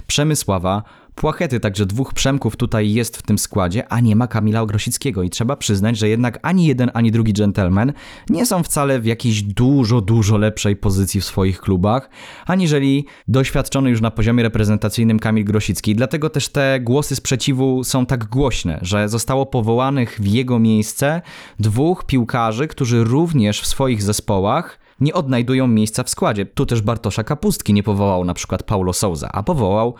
Przemysława 0.06 0.82
Płachety, 1.16 1.60
także 1.60 1.86
dwóch 1.86 2.14
Przemków 2.14 2.56
tutaj 2.56 2.92
jest 2.92 3.16
w 3.16 3.22
tym 3.22 3.38
składzie, 3.38 3.88
a 3.88 4.00
nie 4.00 4.16
ma 4.16 4.26
Kamila 4.26 4.60
Ogrosickiego 4.60 5.22
i 5.22 5.30
trzeba 5.30 5.56
przyznać, 5.56 5.98
że 5.98 6.08
jednak 6.08 6.38
ani 6.42 6.66
jeden, 6.66 6.90
ani 6.94 7.10
drugi 7.10 7.32
gentleman 7.32 7.92
nie 8.30 8.46
są 8.46 8.62
wcale 8.62 9.00
w 9.00 9.06
jakiejś 9.06 9.42
dużo, 9.42 10.00
dużo 10.00 10.38
lepszej 10.38 10.76
pozycji 10.76 11.20
w 11.20 11.24
swoich 11.24 11.60
klubach, 11.60 12.10
aniżeli 12.46 13.06
doświadczony 13.28 13.90
już 13.90 14.00
na 14.00 14.10
poziomie 14.10 14.42
reprezentacyjnym 14.42 15.18
Kamil 15.18 15.44
Grosicki. 15.44 15.94
Dlatego 15.94 16.30
też 16.30 16.48
te 16.48 16.80
głosy 16.80 17.16
sprzeciwu 17.16 17.84
są 17.84 18.06
tak 18.06 18.24
głośne, 18.24 18.78
że 18.82 19.08
zostało 19.08 19.46
powołanych 19.46 20.18
w 20.20 20.26
jego 20.26 20.58
miejsce 20.58 21.22
dwóch 21.60 22.04
piłkarzy, 22.04 22.68
którzy 22.68 23.04
również 23.04 23.60
w 23.60 23.66
swoich 23.66 24.02
zespołach 24.02 24.78
nie 25.00 25.14
odnajdują 25.14 25.66
miejsca 25.66 26.02
w 26.02 26.10
składzie. 26.10 26.46
Tu 26.46 26.66
też 26.66 26.82
Bartosza 26.82 27.24
Kapustki 27.24 27.72
nie 27.72 27.82
powołał 27.82 28.24
na 28.24 28.34
przykład 28.34 28.62
Paulo 28.62 28.92
Souza, 28.92 29.28
a 29.32 29.42
powołał 29.42 29.94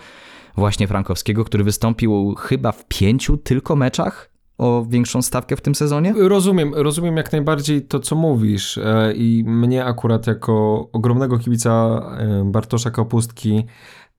właśnie 0.56 0.88
Frankowskiego, 0.88 1.44
który 1.44 1.64
wystąpił 1.64 2.34
chyba 2.38 2.72
w 2.72 2.84
pięciu 2.88 3.36
tylko 3.36 3.76
meczach 3.76 4.30
o 4.58 4.84
większą 4.88 5.22
stawkę 5.22 5.56
w 5.56 5.60
tym 5.60 5.74
sezonie? 5.74 6.14
Rozumiem, 6.16 6.74
rozumiem 6.74 7.16
jak 7.16 7.32
najbardziej 7.32 7.82
to, 7.82 8.00
co 8.00 8.16
mówisz 8.16 8.78
e, 8.78 9.12
i 9.16 9.44
mnie 9.46 9.84
akurat 9.84 10.26
jako 10.26 10.88
ogromnego 10.92 11.38
kibica 11.38 12.00
e, 12.18 12.44
Bartosza 12.44 12.90
Kapustki 12.90 13.64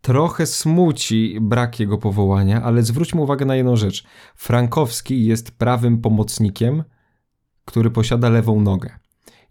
trochę 0.01 0.46
smuci 0.46 1.38
brak 1.41 1.79
jego 1.79 1.98
powołania, 1.98 2.63
ale 2.63 2.84
zwróćmy 2.84 3.22
uwagę 3.22 3.46
na 3.46 3.56
jedną 3.56 3.75
rzecz. 3.75 4.03
Frankowski 4.36 5.25
jest 5.25 5.51
prawym 5.51 6.01
pomocnikiem, 6.01 6.84
który 7.65 7.91
posiada 7.91 8.29
lewą 8.29 8.62
nogę. 8.62 9.00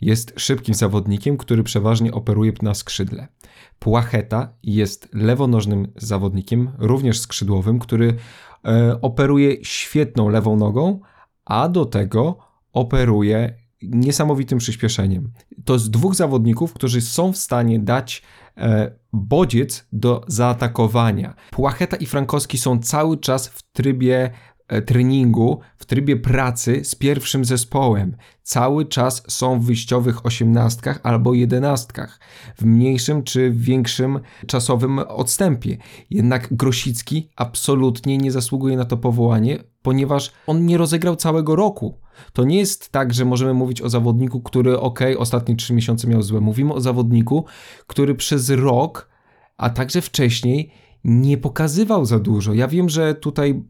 Jest 0.00 0.32
szybkim 0.36 0.74
zawodnikiem, 0.74 1.36
który 1.36 1.62
przeważnie 1.62 2.12
operuje 2.12 2.52
na 2.62 2.74
skrzydle. 2.74 3.28
Płacheta 3.78 4.52
jest 4.62 5.08
lewonożnym 5.12 5.92
zawodnikiem, 5.96 6.70
również 6.78 7.20
skrzydłowym, 7.20 7.78
który 7.78 8.16
e, 8.64 9.00
operuje 9.00 9.64
świetną 9.64 10.28
lewą 10.28 10.56
nogą, 10.56 11.00
a 11.44 11.68
do 11.68 11.84
tego 11.84 12.38
operuje 12.72 13.66
niesamowitym 13.82 14.58
przyspieszeniem. 14.58 15.32
To 15.64 15.72
jest 15.72 15.90
dwóch 15.90 16.14
zawodników, 16.14 16.72
którzy 16.72 17.00
są 17.00 17.32
w 17.32 17.36
stanie 17.36 17.78
dać 17.78 18.22
e, 18.56 18.90
bodziec 19.12 19.86
do 19.92 20.24
zaatakowania. 20.26 21.34
Płacheta 21.50 21.96
i 21.96 22.06
Frankowski 22.06 22.58
są 22.58 22.78
cały 22.78 23.18
czas 23.18 23.48
w 23.48 23.62
trybie 23.72 24.30
treningu, 24.86 25.60
w 25.76 25.84
trybie 25.84 26.16
pracy 26.16 26.84
z 26.84 26.94
pierwszym 26.94 27.44
zespołem. 27.44 28.16
Cały 28.42 28.86
czas 28.86 29.22
są 29.28 29.60
w 29.60 29.64
wyjściowych 29.64 30.26
osiemnastkach 30.26 31.00
albo 31.02 31.34
jedenastkach, 31.34 32.20
w 32.56 32.64
mniejszym 32.64 33.22
czy 33.22 33.50
większym 33.50 34.20
czasowym 34.46 34.98
odstępie. 34.98 35.76
Jednak 36.10 36.48
Grosicki 36.50 37.30
absolutnie 37.36 38.18
nie 38.18 38.32
zasługuje 38.32 38.76
na 38.76 38.84
to 38.84 38.96
powołanie, 38.96 39.58
ponieważ 39.82 40.32
on 40.46 40.66
nie 40.66 40.78
rozegrał 40.78 41.16
całego 41.16 41.56
roku. 41.56 42.00
To 42.32 42.44
nie 42.44 42.58
jest 42.58 42.90
tak, 42.90 43.14
że 43.14 43.24
możemy 43.24 43.54
mówić 43.54 43.82
o 43.82 43.88
zawodniku, 43.88 44.40
który 44.40 44.80
ok, 44.80 45.00
ostatnie 45.18 45.56
trzy 45.56 45.74
miesiące 45.74 46.08
miał 46.08 46.22
złe. 46.22 46.40
Mówimy 46.40 46.74
o 46.74 46.80
zawodniku, 46.80 47.44
który 47.86 48.14
przez 48.14 48.50
rok, 48.50 49.08
a 49.56 49.70
także 49.70 50.00
wcześniej 50.00 50.72
nie 51.04 51.38
pokazywał 51.38 52.04
za 52.04 52.18
dużo. 52.18 52.54
Ja 52.54 52.68
wiem, 52.68 52.88
że 52.88 53.14
tutaj 53.14 53.62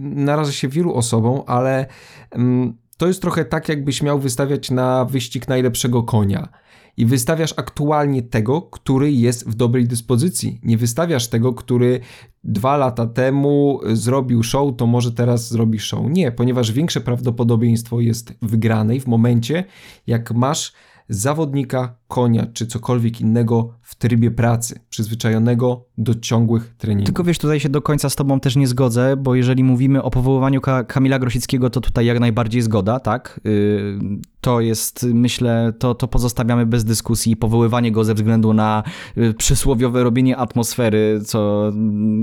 naraża 0.00 0.52
się 0.52 0.68
wielu 0.68 0.94
osobom, 0.94 1.42
ale 1.46 1.86
mm, 2.30 2.74
to 2.96 3.06
jest 3.06 3.22
trochę 3.22 3.44
tak, 3.44 3.68
jakbyś 3.68 4.02
miał 4.02 4.18
wystawiać 4.18 4.70
na 4.70 5.04
wyścig 5.04 5.48
najlepszego 5.48 6.02
konia. 6.02 6.48
I 6.96 7.06
wystawiasz 7.06 7.54
aktualnie 7.56 8.22
tego, 8.22 8.62
który 8.62 9.12
jest 9.12 9.48
w 9.48 9.54
dobrej 9.54 9.88
dyspozycji. 9.88 10.60
Nie 10.62 10.76
wystawiasz 10.76 11.28
tego, 11.28 11.54
który 11.54 12.00
dwa 12.44 12.76
lata 12.76 13.06
temu 13.06 13.80
zrobił 13.92 14.42
show, 14.42 14.76
to 14.76 14.86
może 14.86 15.12
teraz 15.12 15.48
zrobi 15.48 15.78
show. 15.78 16.10
Nie, 16.10 16.32
ponieważ 16.32 16.72
większe 16.72 17.00
prawdopodobieństwo 17.00 18.00
jest 18.00 18.34
wygranej 18.42 19.00
w 19.00 19.06
momencie, 19.06 19.64
jak 20.06 20.32
masz 20.32 20.72
zawodnika, 21.08 21.97
konia 22.08 22.46
czy 22.52 22.66
cokolwiek 22.66 23.20
innego 23.20 23.74
w 23.82 23.94
trybie 23.94 24.30
pracy, 24.30 24.80
przyzwyczajonego 24.90 25.84
do 25.98 26.14
ciągłych 26.14 26.74
treningów. 26.78 27.06
Tylko 27.06 27.24
wiesz, 27.24 27.38
tutaj 27.38 27.60
się 27.60 27.68
do 27.68 27.82
końca 27.82 28.10
z 28.10 28.16
tobą 28.16 28.40
też 28.40 28.56
nie 28.56 28.66
zgodzę, 28.66 29.16
bo 29.16 29.34
jeżeli 29.34 29.64
mówimy 29.64 30.02
o 30.02 30.10
powoływaniu 30.10 30.60
Ka 30.60 30.84
Kamila 30.84 31.18
Grosickiego, 31.18 31.70
to 31.70 31.80
tutaj 31.80 32.06
jak 32.06 32.20
najbardziej 32.20 32.62
zgoda, 32.62 33.00
tak? 33.00 33.40
Yy, 33.44 33.98
to 34.40 34.60
jest, 34.60 35.06
myślę, 35.14 35.72
to, 35.78 35.94
to 35.94 36.08
pozostawiamy 36.08 36.66
bez 36.66 36.84
dyskusji. 36.84 37.36
Powoływanie 37.36 37.92
go 37.92 38.04
ze 38.04 38.14
względu 38.14 38.52
na 38.52 38.82
yy, 39.16 39.34
przysłowiowe 39.34 40.04
robienie 40.04 40.36
atmosfery, 40.36 41.20
co 41.24 41.70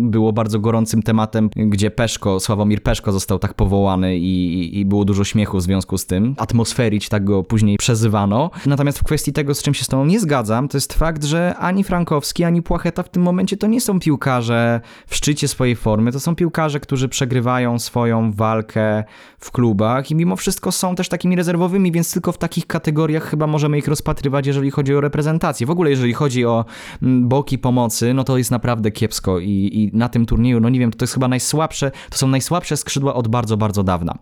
było 0.02 0.34
bardzo 0.34 0.60
gorącym 0.60 1.04
tematem, 1.04 1.50
gdzie 1.56 1.92
Peszko, 1.92 2.40
Sławomir 2.40 2.84
Peszko 2.84 3.12
został 3.12 3.40
tak 3.40 3.54
powołany 3.54 4.18
i, 4.18 4.80
i 4.80 4.86
było 4.86 5.06
dużo 5.06 5.24
śmiechu 5.24 5.58
w 5.58 5.62
związku 5.62 5.98
z 5.98 6.06
tym. 6.06 6.36
Atmosferić, 6.38 7.10
tak 7.10 7.24
go 7.24 7.44
później 7.44 7.78
przezywano. 7.78 8.52
Natomiast 8.66 9.00
w 9.00 9.04
kwestii 9.04 9.34
tego, 9.34 9.56
z 9.56 9.64
czym 9.64 9.75
się 9.76 9.84
z 9.84 9.88
tobą 9.88 10.06
nie 10.06 10.20
zgadzam, 10.20 10.68
to 10.68 10.78
jest 10.78 10.94
fakt, 10.94 11.24
że 11.24 11.56
ani 11.60 11.84
Frankowski, 11.84 12.44
ani 12.44 12.62
Płacheta 12.62 13.04
w 13.04 13.10
tym 13.10 13.24
momencie 13.24 13.58
to 13.58 13.68
nie 13.68 13.82
są 13.82 14.00
piłkarze 14.00 14.82
w 15.08 15.16
szczycie 15.16 15.48
swojej 15.48 15.76
formy, 15.76 16.12
to 16.12 16.20
są 16.20 16.36
piłkarze, 16.36 16.80
którzy 16.80 17.10
przegrywają 17.10 17.80
swoją 17.80 18.32
walkę 18.32 19.04
w 19.40 19.52
klubach 19.52 20.12
i 20.12 20.16
mimo 20.16 20.36
wszystko 20.36 20.72
są 20.72 20.96
też 20.96 21.10
takimi 21.10 21.36
rezerwowymi, 21.36 21.92
więc 21.92 22.14
tylko 22.14 22.32
w 22.32 22.38
takich 22.38 22.68
kategoriach 22.68 23.24
chyba 23.24 23.48
możemy 23.48 23.78
ich 23.78 23.88
rozpatrywać, 23.88 24.48
jeżeli 24.48 24.72
chodzi 24.72 24.96
o 24.96 25.02
reprezentację. 25.02 25.68
W 25.68 25.70
ogóle 25.70 25.90
jeżeli 25.90 26.14
chodzi 26.14 26.46
o 26.46 26.66
mm, 27.02 27.28
boki 27.30 27.58
pomocy, 27.58 28.14
no 28.14 28.24
to 28.24 28.38
jest 28.38 28.52
naprawdę 28.52 28.92
kiepsko 28.92 29.40
i, 29.40 29.70
i 29.74 29.98
na 29.98 30.10
tym 30.10 30.26
turnieju, 30.26 30.60
no 30.60 30.70
nie 30.70 30.80
wiem, 30.80 30.92
to 30.92 31.04
jest 31.04 31.14
chyba 31.14 31.28
najsłabsze, 31.28 31.92
to 32.10 32.18
są 32.18 32.28
najsłabsze 32.28 32.78
skrzydła 32.78 33.14
od 33.14 33.28
bardzo, 33.28 33.58
bardzo 33.58 33.84
dawna. 33.84 34.18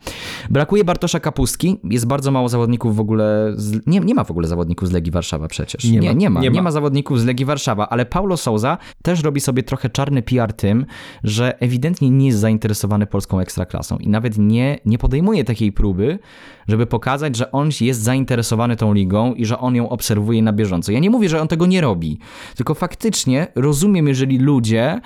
Brakuje 0.50 0.84
Bartosza 0.84 1.20
Kapustki, 1.20 1.80
jest 1.84 2.08
bardzo 2.08 2.32
mało 2.32 2.50
zawodników 2.50 2.96
w 2.96 3.00
ogóle, 3.00 3.54
z, 3.56 3.88
nie, 3.88 4.00
nie 4.00 4.16
ma 4.16 4.24
w 4.24 4.32
ogóle 4.32 4.48
zawodników 4.48 4.90
z 4.90 4.92
Legii 4.92 5.12
Warszawa 5.12 5.43
przecież. 5.48 5.84
Nie 5.84 6.00
Nie, 6.00 6.08
ma, 6.08 6.14
nie, 6.14 6.30
ma, 6.30 6.42
nie 6.42 6.50
nie 6.50 6.60
ma. 6.60 6.64
ma 6.64 6.72
zawodników 6.72 7.20
z 7.20 7.26
Legii 7.26 7.46
Warszawa, 7.46 7.90
ale 7.90 8.06
Paulo 8.06 8.38
Souza 8.38 8.78
też 9.02 9.24
robi 9.24 9.42
sobie 9.42 9.64
trochę 9.64 9.90
czarny 9.90 10.22
PR 10.22 10.54
tym, 10.54 10.86
że 11.24 11.60
ewidentnie 11.60 12.10
nie 12.10 12.26
jest 12.28 12.40
zainteresowany 12.40 13.08
polską 13.08 13.40
ekstraklasą 13.40 13.98
i 13.98 14.10
nawet 14.10 14.38
nie, 14.38 14.80
nie 14.86 14.98
podejmuje 14.98 15.44
takiej 15.44 15.72
próby, 15.72 16.20
żeby 16.68 16.86
pokazać, 16.86 17.36
że 17.36 17.52
on 17.52 17.70
jest 17.82 18.02
zainteresowany 18.02 18.76
tą 18.76 18.94
ligą 18.94 19.34
i 19.34 19.46
że 19.46 19.60
on 19.60 19.76
ją 19.76 19.90
obserwuje 19.90 20.42
na 20.44 20.54
bieżąco. 20.54 20.92
Ja 20.92 21.00
nie 21.00 21.10
mówię, 21.10 21.30
że 21.30 21.42
on 21.42 21.48
tego 21.48 21.66
nie 21.66 21.82
robi, 21.82 22.20
tylko 22.56 22.74
faktycznie 22.74 23.48
rozumiem, 23.56 24.08
jeżeli 24.08 24.40
ludzie 24.40 25.02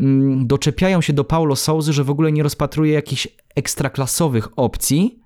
mm, 0.00 0.46
doczepiają 0.46 1.00
się 1.00 1.12
do 1.12 1.24
Paulo 1.24 1.56
Souzy, 1.56 1.92
że 1.92 2.04
w 2.04 2.10
ogóle 2.10 2.32
nie 2.32 2.42
rozpatruje 2.42 2.92
jakichś 2.92 3.28
ekstraklasowych 3.54 4.48
opcji, 4.56 5.23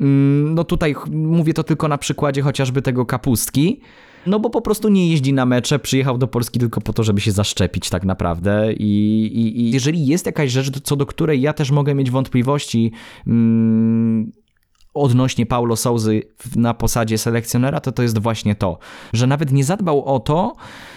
No 0.00 0.64
tutaj 0.64 0.94
mówię 1.10 1.54
to 1.54 1.64
tylko 1.64 1.88
na 1.88 1.98
przykładzie 1.98 2.42
chociażby 2.42 2.82
tego 2.82 3.06
kapustki. 3.06 3.80
No 4.26 4.40
bo 4.40 4.50
po 4.50 4.62
prostu 4.62 4.88
nie 4.88 5.10
jeździ 5.10 5.32
na 5.32 5.46
mecze, 5.46 5.78
przyjechał 5.78 6.18
do 6.18 6.28
Polski 6.28 6.58
tylko 6.58 6.80
po 6.80 6.92
to, 6.92 7.02
żeby 7.02 7.20
się 7.20 7.32
zaszczepić 7.32 7.90
tak 7.90 8.04
naprawdę. 8.04 8.72
I, 8.72 9.22
i, 9.26 9.60
i 9.60 9.70
jeżeli 9.70 10.06
jest 10.06 10.26
jakaś 10.26 10.50
rzecz, 10.50 10.80
co 10.80 10.96
do 10.96 11.06
której 11.06 11.40
ja 11.40 11.52
też 11.52 11.70
mogę 11.70 11.94
mieć 11.94 12.10
wątpliwości 12.10 12.92
mm, 13.26 14.32
odnośnie 14.94 15.46
Paulo 15.46 15.76
Souzy 15.76 16.22
na 16.56 16.74
posadzie 16.74 17.18
selekcjonera, 17.18 17.80
to 17.80 17.92
to 17.92 18.02
jest 18.02 18.18
właśnie 18.18 18.54
to, 18.54 18.78
że 19.12 19.26
nawet 19.26 19.52
nie 19.52 19.64
zadbał 19.64 20.04
o 20.04 20.20
to, 20.20 20.56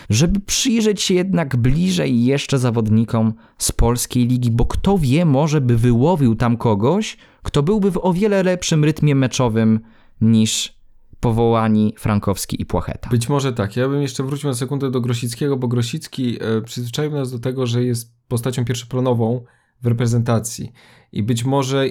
żeby 0.09 0.39
przyjrzeć 0.39 1.01
się 1.01 1.13
jednak 1.13 1.55
bliżej 1.55 2.25
jeszcze 2.25 2.59
zawodnikom 2.59 3.33
z 3.57 3.71
polskiej 3.71 4.27
ligi, 4.27 4.51
bo 4.51 4.65
kto 4.65 4.97
wie, 4.97 5.25
może 5.25 5.61
by 5.61 5.77
wyłowił 5.77 6.35
tam 6.35 6.57
kogoś, 6.57 7.17
kto 7.43 7.63
byłby 7.63 7.91
w 7.91 8.05
o 8.05 8.13
wiele 8.13 8.43
lepszym 8.43 8.83
rytmie 8.83 9.15
meczowym 9.15 9.79
niż 10.21 10.83
powołani 11.19 11.93
Frankowski 11.97 12.61
i 12.61 12.65
Płacheta. 12.65 13.09
Być 13.09 13.29
może 13.29 13.53
tak. 13.53 13.77
Ja 13.77 13.89
bym 13.89 14.01
jeszcze 14.01 14.23
wrócił 14.23 14.49
na 14.49 14.55
sekundę 14.55 14.91
do 14.91 15.01
Grosickiego, 15.01 15.57
bo 15.57 15.67
Grosicki 15.67 16.37
e, 16.41 16.61
przyzwyczaił 16.61 17.11
nas 17.11 17.31
do 17.31 17.39
tego, 17.39 17.67
że 17.67 17.83
jest 17.83 18.13
postacią 18.27 18.65
pierwszoplanową 18.65 19.43
w 19.81 19.87
reprezentacji. 19.87 20.71
I 21.11 21.23
być 21.23 21.43
może 21.43 21.85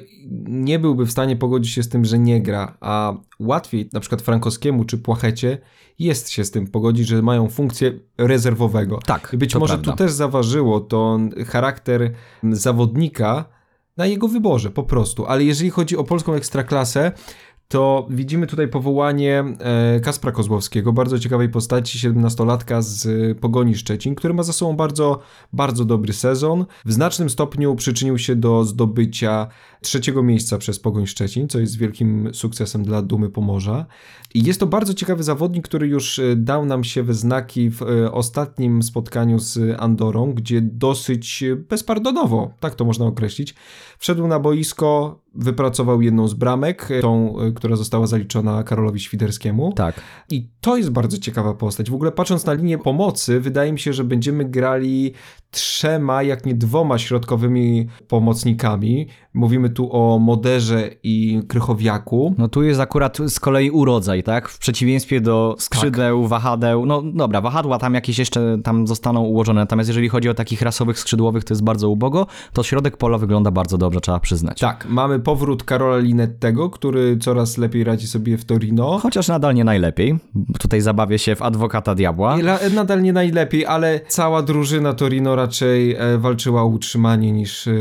nie 0.49 0.79
byłby 0.79 1.07
w 1.07 1.11
stanie 1.11 1.37
pogodzić 1.37 1.75
się 1.75 1.83
z 1.83 1.89
tym, 1.89 2.05
że 2.05 2.19
nie 2.19 2.43
gra, 2.43 2.77
a 2.81 3.15
łatwiej 3.41 3.89
na 3.93 4.01
przykład 4.01 4.23
Frankowskiemu 4.23 4.85
czy 4.85 4.99
Płachecie 4.99 5.59
jest 5.99 6.31
się 6.31 6.45
z 6.45 6.51
tym 6.51 6.67
pogodzić, 6.67 7.09
że 7.09 7.23
mają 7.23 7.49
funkcję 7.49 7.93
rezerwowego. 8.19 8.99
Tak, 9.07 9.31
I 9.33 9.37
być 9.37 9.55
może 9.55 9.75
prawda. 9.75 9.93
tu 9.93 9.99
też 9.99 10.13
zaważyło 10.13 10.81
to 10.81 11.19
charakter 11.47 12.13
zawodnika 12.53 13.45
na 13.97 14.07
jego 14.07 14.29
wyborze 14.29 14.71
po 14.71 14.83
prostu. 14.83 15.27
Ale 15.27 15.45
jeżeli 15.45 15.71
chodzi 15.71 15.97
o 15.97 16.05
polską 16.05 16.35
ekstraklasę, 16.35 17.13
to 17.73 18.07
widzimy 18.11 18.47
tutaj 18.47 18.69
powołanie 18.69 19.45
e, 19.61 20.01
Kaspra 20.01 20.33
Kozłowskiego, 20.33 20.93
bardzo 20.93 21.19
ciekawej 21.19 21.49
postaci, 21.49 21.99
17-latka 21.99 22.83
z 22.83 23.07
e, 23.07 23.35
Pogoni 23.35 23.75
Szczecin, 23.75 24.15
który 24.15 24.35
ma 24.35 24.43
za 24.43 24.53
sobą 24.53 24.77
bardzo, 24.77 25.19
bardzo 25.53 25.85
dobry 25.85 26.13
sezon. 26.13 26.67
W 26.85 26.93
znacznym 26.93 27.31
stopniu 27.31 27.77
przyczynił 27.77 28.19
się 28.19 28.37
do 28.37 28.65
zdobycia 28.65 29.49
trzeciego 29.83 30.23
miejsca 30.23 30.59
przez 30.59 30.79
Pogoń 30.79 31.07
Szczecin, 31.07 31.49
co 31.49 31.61
jest 31.61 31.79
wielkim 31.79 32.31
sukcesem 32.35 32.85
dla 32.85 33.03
Dumy 33.03 33.31
Pomorza. 33.31 33.87
I 34.35 34.45
jest 34.45 34.61
to 34.61 34.67
bardzo 34.67 34.95
ciekawy 34.95 35.23
zawodnik, 35.23 35.69
który 35.69 35.87
już 35.87 36.19
e, 36.19 36.37
dał 36.37 36.67
nam 36.67 36.85
się 36.85 37.03
we 37.03 37.15
znaki 37.15 37.71
w 37.71 37.83
e, 37.83 38.13
ostatnim 38.13 38.83
spotkaniu 38.83 39.39
z 39.39 39.81
Andorą, 39.81 40.33
gdzie 40.33 40.61
dosyć 40.61 41.43
e, 41.43 41.57
bezpardonowo, 41.57 42.55
tak 42.61 42.75
to 42.75 42.85
można 42.85 43.07
określić, 43.07 43.55
wszedł 43.99 44.27
na 44.27 44.41
boisko, 44.41 45.21
wypracował 45.35 46.03
jedną 46.03 46.29
z 46.29 46.35
bramek, 46.35 46.89
tą, 47.01 47.37
która 47.55 47.77
została 47.77 48.07
zaliczona 48.07 48.63
Karolowi 48.63 49.01
Świderskiemu. 49.01 49.73
Tak. 49.73 50.01
I 50.31 50.49
to 50.61 50.77
jest 50.77 50.91
bardzo 50.91 51.19
ciekawa 51.19 51.55
postać. 51.55 51.91
W 51.91 51.95
ogóle 51.95 52.13
patrząc 52.13 52.47
na 52.47 52.53
linię 52.53 52.79
pomocy, 52.79 53.41
wydaje 53.41 53.73
mi 53.73 53.79
się, 53.79 53.93
że 53.93 54.05
będziemy 54.05 54.45
grali 54.45 55.13
trzema, 55.51 56.23
jak 56.23 56.47
nie 56.47 56.55
dwoma 56.55 56.99
środkowymi 56.99 57.89
pomocnikami. 58.09 59.09
Mówimy 59.35 59.71
tu 59.73 59.93
o 59.93 60.19
Moderze 60.19 60.91
i 61.03 61.43
Krychowiaku. 61.49 62.35
No 62.39 62.49
tu 62.49 62.63
jest 62.63 62.81
akurat 62.81 63.19
z 63.29 63.41
kolei 63.41 63.71
urodzaj, 63.71 64.23
tak? 64.23 64.49
W 64.49 64.59
przeciwieństwie 64.59 65.21
do 65.21 65.57
skrzydeł, 65.59 66.27
wahadeł. 66.27 66.87
No 66.87 67.03
dobra, 67.03 67.41
wahadła 67.41 67.79
tam 67.79 67.95
jakieś 67.95 68.19
jeszcze 68.19 68.59
tam 68.65 68.87
zostaną 68.87 69.21
ułożone, 69.21 69.61
natomiast 69.61 69.89
jeżeli 69.89 70.09
chodzi 70.09 70.29
o 70.29 70.35
takich 70.35 70.63
rasowych 70.63 70.99
skrzydłowych, 70.99 71.45
to 71.45 71.55
jest 71.55 71.65
bardzo 71.65 71.91
ubogo, 71.91 72.27
to 72.53 72.63
środek 72.63 72.97
pola 72.97 73.19
wygląda 73.19 73.51
bardzo 73.51 73.79
dobrze, 73.79 74.01
trzeba 74.01 74.21
przyznać. 74.21 74.61
Tak, 74.61 74.87
mamy 74.89 75.21
powrót 75.21 75.65
Karola 75.65 75.99
Linettego, 75.99 76.71
który 76.71 77.17
coraz 77.17 77.59
lepiej 77.59 77.85
radzi 77.85 78.07
sobie 78.07 78.39
w 78.39 78.45
Torino. 78.45 78.99
Chociaż 78.99 79.29
nadal 79.29 79.55
nie 79.55 79.65
najlepiej. 79.65 80.19
Tutaj 80.59 80.81
zabawię 80.81 81.19
się 81.19 81.37
w 81.37 81.43
adwokata 81.43 81.95
diabła. 81.95 82.37
Nadal 82.75 83.03
nie 83.03 83.13
najlepiej, 83.13 83.67
ale 83.67 84.01
cała 84.09 84.43
drużyna 84.43 84.93
Torino 84.93 85.37
raczej 85.37 85.95
e, 85.95 86.19
walczyła 86.19 86.63
o 86.63 86.67
utrzymanie 86.67 87.33
niż 87.33 87.69
e, 87.69 87.73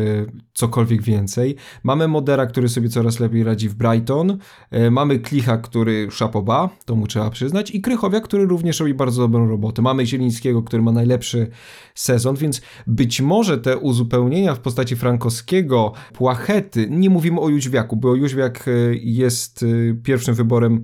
cokolwiek 0.61 1.01
więcej. 1.01 1.55
Mamy 1.83 2.07
Modera, 2.07 2.45
który 2.45 2.69
sobie 2.69 2.89
coraz 2.89 3.19
lepiej 3.19 3.43
radzi 3.43 3.69
w 3.69 3.75
Brighton. 3.75 4.37
E, 4.71 4.91
mamy 4.91 5.19
Klicha, 5.19 5.57
który 5.57 6.11
szapoba, 6.11 6.69
to 6.85 6.95
mu 6.95 7.07
trzeba 7.07 7.29
przyznać. 7.29 7.71
I 7.71 7.81
Krychowia, 7.81 8.19
który 8.19 8.45
również 8.45 8.79
robi 8.79 8.93
bardzo 8.93 9.21
dobrą 9.21 9.47
robotę. 9.47 9.81
Mamy 9.81 10.05
Zielińskiego, 10.05 10.63
który 10.63 10.83
ma 10.83 10.91
najlepszy 10.91 11.47
sezon, 11.95 12.35
więc 12.35 12.61
być 12.87 13.21
może 13.21 13.57
te 13.57 13.77
uzupełnienia 13.77 14.55
w 14.55 14.59
postaci 14.59 14.95
Frankowskiego, 14.95 15.93
Płachety, 16.13 16.87
nie 16.89 17.09
mówimy 17.09 17.39
o 17.39 17.49
Jóźwiaku, 17.49 17.97
bo 17.97 18.15
Jóźwiak 18.15 18.67
e, 18.67 18.71
jest 18.95 19.63
e, 19.63 19.93
pierwszym 20.03 20.35
wyborem 20.35 20.83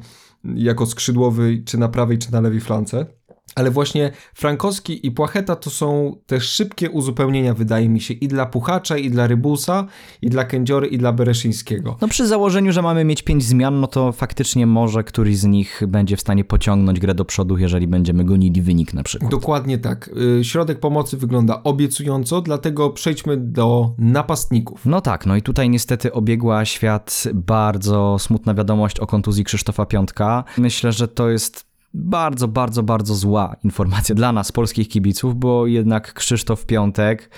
jako 0.55 0.85
skrzydłowy, 0.85 1.63
czy 1.65 1.77
na 1.77 1.87
prawej, 1.87 2.17
czy 2.17 2.31
na 2.31 2.41
lewej 2.41 2.59
flance. 2.59 3.16
Ale 3.57 3.71
właśnie 3.71 4.11
Frankowski 4.33 5.07
i 5.07 5.11
Płacheta 5.11 5.55
to 5.55 5.69
są 5.69 6.17
te 6.25 6.41
szybkie 6.41 6.89
uzupełnienia, 6.89 7.53
wydaje 7.53 7.89
mi 7.89 8.01
się, 8.01 8.13
i 8.13 8.27
dla 8.27 8.45
Puchacza, 8.45 8.97
i 8.97 9.09
dla 9.09 9.27
Rybusa, 9.27 9.85
i 10.21 10.29
dla 10.29 10.43
Kędziory, 10.43 10.87
i 10.87 10.97
dla 10.97 11.13
Bereszyńskiego. 11.13 11.97
No 12.01 12.07
przy 12.07 12.27
założeniu, 12.27 12.71
że 12.71 12.81
mamy 12.81 13.03
mieć 13.03 13.21
pięć 13.21 13.43
zmian, 13.43 13.79
no 13.79 13.87
to 13.87 14.11
faktycznie 14.11 14.67
może 14.67 15.03
któryś 15.03 15.37
z 15.37 15.45
nich 15.45 15.81
będzie 15.87 16.17
w 16.17 16.21
stanie 16.21 16.43
pociągnąć 16.43 16.99
grę 16.99 17.15
do 17.15 17.25
przodu, 17.25 17.57
jeżeli 17.57 17.87
będziemy 17.87 18.25
gonili 18.25 18.61
wynik 18.61 18.93
na 18.93 19.03
przykład. 19.03 19.31
Dokładnie 19.31 19.77
tak. 19.77 20.09
Y, 20.39 20.43
Środek 20.43 20.79
pomocy 20.79 21.17
wygląda 21.17 21.63
obiecująco, 21.63 22.41
dlatego 22.41 22.89
przejdźmy 22.89 23.37
do 23.37 23.91
napastników. 23.97 24.85
No 24.85 25.01
tak, 25.01 25.25
no 25.25 25.35
i 25.35 25.41
tutaj 25.41 25.69
niestety 25.69 26.13
obiegła 26.13 26.65
świat 26.65 27.23
bardzo 27.33 28.19
smutna 28.19 28.53
wiadomość 28.53 28.99
o 28.99 29.07
kontuzji 29.07 29.43
Krzysztofa 29.43 29.85
Piątka. 29.85 30.43
Myślę, 30.57 30.91
że 30.91 31.07
to 31.07 31.29
jest 31.29 31.67
bardzo, 31.93 32.47
bardzo, 32.47 32.83
bardzo 32.83 33.15
zła 33.15 33.55
informacja 33.63 34.15
dla 34.15 34.31
nas, 34.31 34.51
polskich 34.51 34.89
kibiców, 34.89 35.35
bo 35.35 35.67
jednak 35.67 36.13
Krzysztof 36.13 36.65
Piątek 36.65 37.29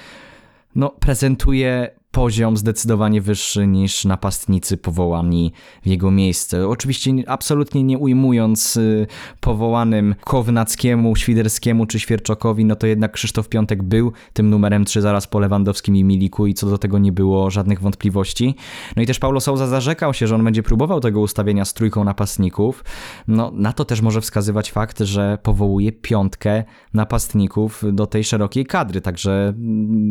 no, 0.76 0.90
prezentuje 0.90 1.99
poziom 2.12 2.58
zdecydowanie 2.58 3.22
wyższy 3.22 3.68
niż 3.68 4.06
napastnicy 4.06 4.78
powołani 4.78 5.54
w 5.84 5.88
jego 5.88 6.12
miejsce. 6.12 6.68
Oczywiście 6.68 7.12
nie- 7.14 7.30
absolutnie 7.30 7.84
nie 7.84 7.98
ujmując 7.98 8.78
y, 8.78 9.08
powołanym 9.40 10.16
Kownackiemu, 10.26 11.16
Świderskiemu 11.16 11.86
czy 11.86 12.00
Świerczokowi, 12.00 12.66
no 12.66 12.76
to 12.76 12.88
jednak 12.88 13.12
Krzysztof 13.12 13.50
Piątek 13.50 13.84
był 13.84 14.12
tym 14.34 14.50
numerem 14.50 14.86
3 14.86 15.02
zaraz 15.02 15.28
po 15.28 15.40
Lewandowskim 15.40 15.96
i 15.96 16.04
Miliku 16.04 16.48
i 16.48 16.54
co 16.54 16.70
do 16.70 16.78
tego 16.78 17.00
nie 17.00 17.12
było 17.12 17.50
żadnych 17.50 17.82
wątpliwości. 17.82 18.56
No 18.96 19.02
i 19.02 19.06
też 19.06 19.20
Paulo 19.20 19.40
Souza 19.42 19.68
zarzekał 19.68 20.14
się, 20.14 20.28
że 20.28 20.36
on 20.36 20.44
będzie 20.44 20.64
próbował 20.64 21.00
tego 21.00 21.20
ustawienia 21.22 21.66
z 21.66 21.74
trójką 21.74 22.04
napastników. 22.04 22.84
No 23.28 23.52
na 23.54 23.74
to 23.74 23.86
też 23.86 24.02
może 24.02 24.22
wskazywać 24.22 24.72
fakt, 24.72 25.00
że 25.00 25.38
powołuje 25.44 25.92
piątkę 25.92 26.64
napastników 26.94 27.84
do 27.92 28.08
tej 28.08 28.24
szerokiej 28.24 28.66
kadry, 28.66 29.02
także 29.02 29.32
mm, 29.48 29.56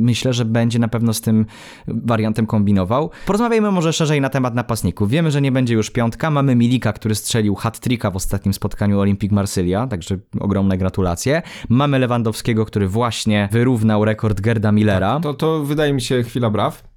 myślę, 0.04 0.32
że 0.32 0.44
będzie 0.44 0.78
na 0.78 0.88
pewno 0.88 1.14
z 1.14 1.20
tym 1.20 1.46
wariantem 2.04 2.46
kombinował. 2.46 3.10
Porozmawiajmy 3.26 3.70
może 3.70 3.92
szerzej 3.92 4.20
na 4.20 4.28
temat 4.28 4.54
napastników. 4.54 5.10
Wiemy, 5.10 5.30
że 5.30 5.40
nie 5.40 5.52
będzie 5.52 5.74
już 5.74 5.90
piątka, 5.90 6.30
mamy 6.30 6.54
Milika, 6.54 6.92
który 6.92 7.14
strzelił 7.14 7.54
hat-tricka 7.54 8.10
w 8.10 8.16
ostatnim 8.16 8.54
spotkaniu 8.54 9.00
Olympic 9.00 9.32
Marsylia, 9.32 9.86
także 9.86 10.18
ogromne 10.40 10.78
gratulacje. 10.78 11.42
Mamy 11.68 11.98
Lewandowskiego, 11.98 12.64
który 12.64 12.88
właśnie 12.88 13.48
wyrównał 13.52 14.04
rekord 14.04 14.40
Gerda 14.40 14.72
Millera. 14.72 15.20
To, 15.20 15.34
to 15.34 15.64
wydaje 15.64 15.92
mi 15.92 16.00
się 16.00 16.22
chwila 16.22 16.50
braw. 16.50 16.87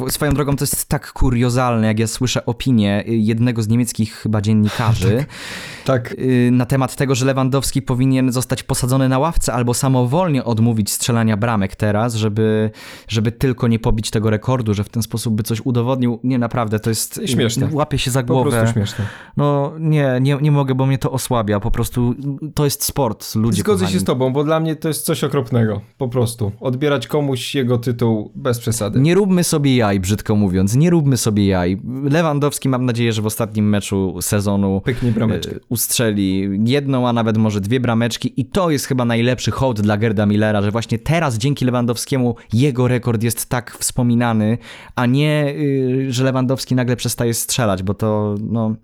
Sw 0.00 0.10
swoją 0.20 0.32
drogą 0.34 0.56
to 0.56 0.62
jest 0.64 0.88
tak 0.88 1.12
kuriozalne, 1.12 1.86
jak 1.86 1.98
ja 1.98 2.06
słyszę 2.06 2.46
opinię 2.46 3.04
jednego 3.06 3.62
z 3.62 3.68
niemieckich 3.68 4.12
chyba 4.14 4.40
dziennikarzy 4.40 5.24
Tak. 5.84 6.12
y, 6.18 6.50
na 6.52 6.66
temat 6.66 6.96
tego, 6.96 7.14
że 7.14 7.26
Lewandowski 7.26 7.82
powinien 7.82 8.32
zostać 8.32 8.62
posadzony 8.62 9.08
na 9.08 9.18
ławce 9.18 9.52
albo 9.52 9.74
samowolnie 9.74 10.44
odmówić 10.44 10.90
strzelania 10.90 11.36
bramek 11.36 11.76
teraz, 11.76 12.14
żeby, 12.14 12.70
żeby 13.08 13.32
tylko 13.32 13.68
nie 13.68 13.78
pobić 13.78 14.10
tego 14.10 14.30
rekordu, 14.30 14.74
że 14.74 14.84
w 14.84 14.88
ten 14.88 15.02
sposób 15.02 15.34
by 15.34 15.42
coś 15.42 15.60
udowodnił. 15.60 16.20
Nie, 16.24 16.38
naprawdę, 16.38 16.80
to 16.80 16.90
jest... 16.90 17.20
Śmieszne. 17.26 17.68
Łapie 17.72 17.98
się 17.98 18.10
za 18.10 18.22
Po 18.22 18.26
głowę. 18.34 18.50
prostu 18.50 18.72
śmieszne. 18.72 19.04
No 19.36 19.72
nie, 19.78 20.18
nie, 20.20 20.38
nie 20.42 20.50
mogę, 20.52 20.74
bo 20.74 20.86
mnie 20.86 20.98
to 20.98 21.10
osłabia. 21.12 21.60
Po 21.60 21.70
prostu 21.70 22.14
to 22.54 22.64
jest 22.64 22.84
sport, 22.84 23.34
ludzie 23.34 23.60
Zgodzę 23.62 23.78
kochani. 23.78 23.92
się 23.94 24.00
z 24.00 24.04
tobą, 24.04 24.32
bo 24.32 24.44
dla 24.44 24.60
mnie 24.60 24.76
to 24.76 24.88
jest 24.88 25.04
coś 25.04 25.24
okropnego. 25.24 25.80
Po 25.98 26.08
prostu. 26.08 26.52
Odbierać 26.60 27.06
komuś 27.06 27.54
jego 27.54 27.78
tytuł 27.78 28.32
bez 28.34 28.58
przesady. 28.58 29.00
Nie 29.00 29.14
róbmy 29.14 29.44
sobie 29.44 29.76
jaj, 29.76 29.89
brzydko 29.98 30.36
mówiąc. 30.36 30.76
Nie 30.76 30.90
róbmy 30.90 31.16
sobie 31.16 31.46
jaj. 31.46 31.80
Lewandowski 32.10 32.68
mam 32.68 32.84
nadzieję, 32.86 33.12
że 33.12 33.22
w 33.22 33.26
ostatnim 33.26 33.68
meczu 33.68 34.16
sezonu 34.20 34.80
Pyknie 34.84 35.12
brameczkę. 35.12 35.56
e, 35.56 35.60
ustrzeli 35.68 36.50
jedną, 36.64 37.08
a 37.08 37.12
nawet 37.12 37.38
może 37.38 37.60
dwie 37.60 37.80
brameczki 37.80 38.40
i 38.40 38.44
to 38.44 38.70
jest 38.70 38.86
chyba 38.86 39.04
najlepszy 39.04 39.50
hołd 39.50 39.80
dla 39.80 39.96
Gerda 39.96 40.26
Millera, 40.26 40.62
że 40.62 40.70
właśnie 40.70 40.98
teraz 40.98 41.38
dzięki 41.38 41.64
Lewandowskiemu 41.64 42.34
jego 42.52 42.88
rekord 42.88 43.22
jest 43.22 43.48
tak 43.48 43.76
wspominany, 43.78 44.58
a 44.96 45.06
nie, 45.06 45.54
y, 45.58 46.06
że 46.12 46.24
Lewandowski 46.24 46.74
nagle 46.74 46.96
przestaje 46.96 47.34
strzelać, 47.34 47.82
bo 47.82 47.94
to, 47.94 48.34
no... 48.50 48.74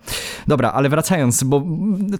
Dobra, 0.48 0.72
ale 0.72 0.88
wracając, 0.88 1.44
bo 1.44 1.64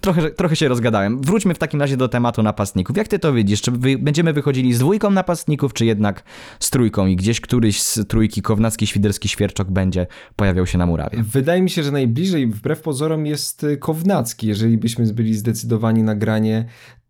trochę, 0.01 0.31
trochę 0.31 0.57
się 0.57 0.69
rozgadałem. 0.69 1.21
Wróćmy 1.21 1.55
w 1.55 1.59
takim 1.59 1.81
razie 1.81 1.97
do 1.97 2.09
tematu 2.09 2.43
napastników. 2.43 2.97
Jak 2.97 3.09
ty 3.09 3.19
to 3.19 3.33
widzisz? 3.33 3.63
Czy 3.63 3.71
wy, 3.71 3.99
będziemy 3.99 4.33
wychodzili 4.33 4.75
z 4.75 4.79
dwójką 4.79 5.11
napastników, 5.11 5.73
czy 5.73 5.87
jednak 5.87 6.23
z 6.61 6.71
trójką 6.71 7.07
i 7.07 7.17
gdzieś 7.17 7.41
któryś 7.41 7.83
z 7.83 8.09
trójki 8.09 8.43
Kownacki, 8.43 8.66
Świderski, 8.87 9.29
Świerczok 9.29 9.71
będzie 9.71 10.07
pojawiał 10.37 10.67
się 10.67 10.79
na 10.79 10.87
murawie? 10.87 11.23
Wydaje 11.23 11.63
mi 11.63 11.71
się, 11.71 11.83
że 11.83 11.93
najbliżej, 11.93 12.47
wbrew 12.47 12.81
pozorom, 12.81 13.27
jest 13.27 13.67
Kownacki, 13.79 14.47
jeżeli 14.47 14.79
byśmy 14.79 15.13
byli 15.13 15.35
zdecydowani 15.35 16.03
na 16.03 16.15
granie 16.15 16.65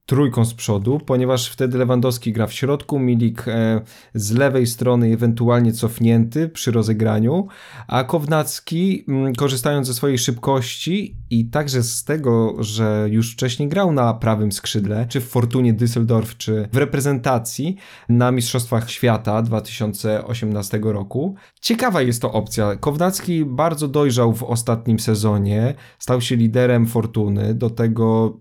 trójką 0.07 0.45
z 0.45 0.55
przodu, 0.55 1.01
ponieważ 1.07 1.51
wtedy 1.51 1.79
Lewandowski 1.79 2.33
gra 2.33 2.47
w 2.47 2.53
środku, 2.53 2.99
Milik 2.99 3.49
e, 3.49 3.81
z 4.15 4.33
lewej 4.33 4.67
strony 4.67 5.13
ewentualnie 5.13 5.73
cofnięty 5.73 6.49
przy 6.49 6.71
rozegraniu, 6.71 7.47
a 7.89 8.05
Kownacki 8.05 9.05
mm, 9.09 9.35
korzystając 9.35 9.87
ze 9.87 9.95
swojej 9.95 10.19
szybkości 10.19 11.17
i 11.31 11.45
także 11.45 11.83
z 11.83 12.05
tego, 12.05 12.57
że 12.59 13.09
już 13.11 13.33
wcześniej 13.33 13.69
grał 13.69 13.93
na 13.93 14.15
prawym 14.15 14.53
skrzydle, 14.53 15.07
czy 15.09 15.21
w 15.21 15.29
Fortunie 15.29 15.75
Düsseldorf, 15.75 16.37
czy 16.37 16.69
w 16.73 16.77
reprezentacji 16.77 17.77
na 18.09 18.33
Mistrzostwach 18.33 18.91
Świata 18.91 19.43
2018 19.43 20.81
roku. 20.83 21.35
Ciekawa 21.61 22.03
jest 22.03 22.23
to 22.23 22.33
opcja. 22.33 22.77
Kownacki 22.77 23.45
bardzo 23.45 23.89
dojrzał 23.89 24.33
w 24.33 24.43
ostatnim 24.43 24.99
sezonie, 24.99 25.75
stał 25.99 26.21
się 26.21 26.37
liderem 26.37 26.87
Fortuny, 26.87 27.55
do 27.55 27.71
tego 27.71 28.39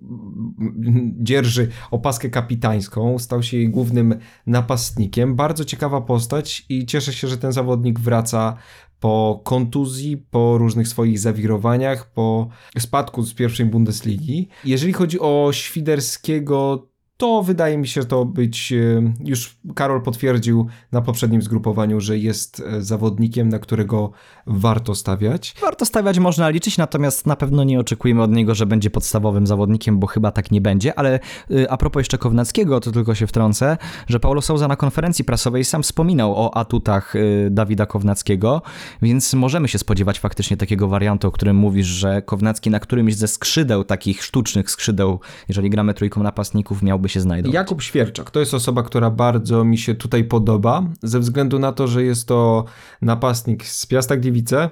mm, 0.60 1.14
dzierży 1.56 1.72
opaskę 1.92 2.30
kapitańską, 2.30 3.20
stał 3.20 3.44
się 3.44 3.58
jej 3.58 3.70
głównym 3.70 4.20
napastnikiem. 4.48 5.36
Bardzo 5.36 5.66
ciekawa 5.66 6.02
postać 6.02 6.66
i 6.70 6.86
cieszę 6.86 7.14
się, 7.14 7.28
że 7.28 7.38
ten 7.38 7.52
zawodnik 7.52 8.00
wraca 8.00 8.58
po 9.00 9.42
kontuzji, 9.44 10.18
po 10.18 10.58
różnych 10.58 10.88
swoich 10.88 11.20
zawirowaniach, 11.20 12.12
po 12.14 12.50
spadku 12.80 13.24
z 13.24 13.34
pierwszej 13.34 13.66
Bundesligi. 13.66 14.48
Jeżeli 14.66 14.94
chodzi 14.94 15.20
o 15.20 15.50
Świderskiego, 15.54 16.88
to 17.18 17.44
wydaje 17.44 17.78
mi 17.78 17.88
się 17.88 18.04
to 18.04 18.26
być, 18.26 18.74
e, 18.74 19.14
już 19.26 19.58
Karol 19.76 20.02
potwierdził 20.02 20.68
na 20.92 21.02
poprzednim 21.02 21.42
zgrupowaniu, 21.42 22.02
że 22.02 22.18
jest 22.18 22.64
e, 22.66 22.82
zawodnikiem, 22.82 23.50
na 23.50 23.60
którego 23.60 24.12
warto 24.48 24.96
stawiać. 24.96 25.56
Warto 25.62 25.86
stawiać, 25.86 26.20
można 26.20 26.50
liczyć, 26.50 26.78
natomiast 26.78 27.28
na 27.28 27.36
pewno 27.36 27.64
nie 27.64 27.80
oczekujemy 27.80 28.24
od 28.24 28.32
niego, 28.32 28.56
że 28.56 28.66
będzie 28.66 28.90
podstawowym 28.90 29.48
zawodnikiem, 29.48 30.00
bo 30.00 30.08
chyba 30.08 30.32
tak 30.32 30.52
nie 30.52 30.62
będzie, 30.62 31.00
ale 31.00 31.20
y, 31.52 31.70
a 31.70 31.78
propos 31.78 32.00
jeszcze 32.00 32.18
Kownackiego, 32.18 32.80
to 32.80 32.92
tylko 32.92 33.16
się 33.16 33.28
wtrącę, 33.28 33.78
że 34.08 34.20
Paulo 34.20 34.42
Souza 34.42 34.68
na 34.68 34.76
konferencji 34.76 35.26
prasowej 35.26 35.66
sam 35.66 35.84
wspominał 35.84 36.36
o 36.36 36.58
atutach 36.58 37.14
Dawida 37.52 37.86
Kownackiego, 37.86 38.62
więc 39.02 39.34
możemy 39.34 39.68
się 39.68 39.78
spodziewać 39.78 40.20
faktycznie 40.20 40.58
takiego 40.58 40.88
wariantu, 40.88 41.28
o 41.28 41.32
którym 41.32 41.58
mówisz, 41.58 41.88
że 41.88 42.22
Kownacki 42.22 42.70
na 42.70 42.80
którymś 42.80 43.16
ze 43.16 43.28
skrzydeł, 43.28 43.84
takich 43.84 44.24
sztucznych 44.24 44.72
skrzydeł, 44.72 45.20
jeżeli 45.48 45.70
gramy 45.70 45.94
trójką 45.94 46.24
napastników, 46.24 46.84
miałby 46.84 47.05
się 47.10 47.20
znajdować. 47.20 47.54
Jakub 47.54 47.82
Świerczak 47.82 48.32
to 48.32 48.40
jest 48.40 48.54
osoba, 48.54 48.84
która 48.84 49.12
bardzo 49.12 49.64
mi 49.64 49.78
się 49.78 49.96
tutaj 49.96 50.24
podoba, 50.24 50.84
ze 51.04 51.20
względu 51.20 51.60
na 51.60 51.72
to, 51.72 51.88
że 51.88 52.04
jest 52.04 52.28
to 52.28 52.66
napastnik 53.02 53.66
z 53.66 53.86
Piasta 53.86 54.18
Gliwice. 54.18 54.70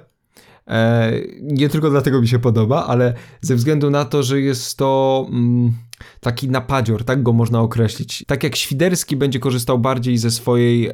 E, 0.68 1.12
nie 1.42 1.68
tylko 1.68 1.90
dlatego 1.90 2.20
mi 2.20 2.28
się 2.28 2.38
podoba, 2.38 2.86
ale 2.86 3.14
ze 3.40 3.54
względu 3.56 3.90
na 3.90 4.04
to, 4.04 4.22
że 4.22 4.40
jest 4.40 4.76
to 4.78 5.26
mm, 5.28 5.72
taki 6.20 6.48
napadzior, 6.48 7.04
tak 7.04 7.22
go 7.22 7.32
można 7.32 7.60
określić. 7.60 8.24
Tak 8.26 8.44
jak 8.44 8.56
Świderski 8.56 9.16
będzie 9.16 9.38
korzystał 9.38 9.78
bardziej 9.78 10.18
ze 10.18 10.30
swojej 10.30 10.90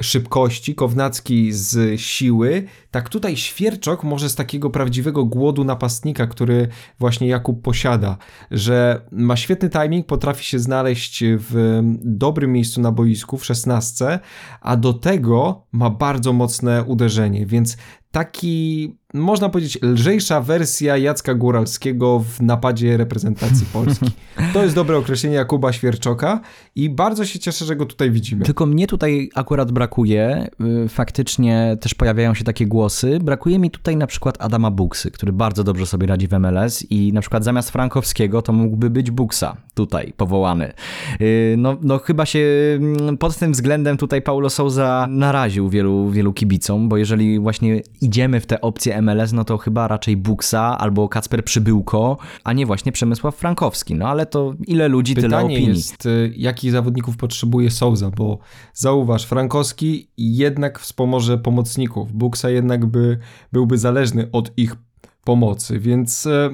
szybkości, 0.00 0.74
Kownacki 0.74 1.52
z 1.52 2.00
siły, 2.00 2.64
tak 2.90 3.08
tutaj 3.08 3.36
Świerczok 3.36 4.04
może 4.04 4.28
z 4.28 4.34
takiego 4.34 4.70
prawdziwego 4.70 5.24
głodu 5.24 5.64
napastnika, 5.64 6.26
który 6.26 6.68
właśnie 6.98 7.28
Jakub 7.28 7.62
posiada, 7.62 8.16
że 8.50 9.06
ma 9.12 9.36
świetny 9.36 9.70
timing, 9.70 10.06
potrafi 10.06 10.44
się 10.44 10.58
znaleźć 10.58 11.24
w 11.26 11.80
dobrym 12.04 12.52
miejscu 12.52 12.80
na 12.80 12.92
boisku, 12.92 13.38
w 13.38 13.44
szesnastce, 13.44 14.20
a 14.60 14.76
do 14.76 14.92
tego 14.92 15.66
ma 15.72 15.90
bardzo 15.90 16.32
mocne 16.32 16.84
uderzenie, 16.84 17.46
więc 17.46 17.76
taki, 18.10 18.96
można 19.14 19.48
powiedzieć, 19.48 19.78
lżejsza 19.82 20.40
wersja 20.40 20.96
Jacka 20.96 21.34
Góralskiego 21.34 22.18
w 22.18 22.42
napadzie 22.42 22.96
reprezentacji 22.96 23.66
Polski. 23.72 24.06
To 24.52 24.62
jest 24.62 24.74
dobre 24.74 24.96
określenie 24.96 25.36
Jakuba 25.36 25.72
Świerczoka 25.72 26.40
i 26.76 26.90
bardzo 26.90 27.24
się 27.24 27.38
cieszę, 27.38 27.64
że 27.64 27.76
go 27.76 27.86
tutaj 27.86 28.10
widzimy. 28.10 28.44
Tylko 28.44 28.66
mnie 28.66 28.86
tutaj 28.86 29.30
akurat 29.34 29.72
brakuje, 29.72 30.48
y, 30.84 30.88
faktycznie 30.88 31.76
też 31.80 31.94
pojawiają 31.94 32.34
się 32.34 32.44
takie 32.44 32.66
głosy, 32.66 33.18
brakuje 33.22 33.58
mi 33.58 33.70
tutaj 33.70 33.96
na 33.96 34.06
przykład 34.06 34.36
Adama 34.38 34.70
Buksy, 34.70 35.10
który 35.10 35.32
bardzo 35.32 35.64
dobrze 35.64 35.86
sobie 35.86 36.06
radzi 36.06 36.28
w 36.28 36.32
MLS 36.32 36.86
i 36.90 37.12
na 37.12 37.20
przykład 37.20 37.44
zamiast 37.44 37.70
Frankowskiego 37.70 38.42
to 38.42 38.52
mógłby 38.52 38.90
być 38.90 39.10
Buksa 39.10 39.56
tutaj 39.74 40.12
powołany. 40.16 40.72
Y, 41.20 41.54
No, 41.58 41.76
no 41.82 41.98
chyba 41.98 42.26
się 42.26 42.40
mm, 42.76 43.18
pod 43.18 43.36
tym 43.36 43.52
względem 43.52 43.96
tutaj 43.96 44.22
Paulo 44.22 44.50
Souza 44.50 45.06
naraził 45.10 45.68
wielu, 45.68 46.10
wielu 46.10 46.32
kibicom, 46.32 46.88
bo 46.88 46.96
jeżeli 46.96 47.38
właśnie 47.38 47.82
idziemy 48.00 48.40
w 48.40 48.46
te 48.46 48.60
opcje 48.60 48.96
MLS, 49.04 49.32
no 49.32 49.44
to 49.44 49.58
chyba 49.58 49.88
raczej 49.88 50.16
Buksa 50.16 50.78
albo 50.78 51.08
Kacper 51.08 51.44
Przybyłko, 51.44 52.18
a 52.44 52.52
nie 52.52 52.66
właśnie 52.66 52.92
Przemysław 52.92 53.36
Frankowski. 53.36 53.94
No 53.94 54.08
ale 54.08 54.26
to 54.26 54.54
ile 54.66 54.88
ludzi, 54.88 55.14
tyle 55.14 55.28
Pytanie 55.28 55.56
opinii. 55.56 55.68
jest, 55.76 56.06
y, 56.06 56.32
jakich 56.36 56.72
zawodników 56.72 57.16
potrzebuje 57.16 57.70
Souza, 57.70 58.10
bo 58.10 58.38
zauważ, 58.72 59.24
Frankowski 59.24 60.08
jednak 60.16 60.78
wspomoże 60.78 61.38
pomocników, 61.38 62.12
Buksa 62.12 62.50
jednak 62.50 62.86
by, 62.86 63.18
byłby 63.52 63.78
zależny 63.78 64.28
od 64.32 64.52
ich 64.56 64.76
pomocy, 65.24 65.78
więc 65.78 66.26
y, 66.26 66.50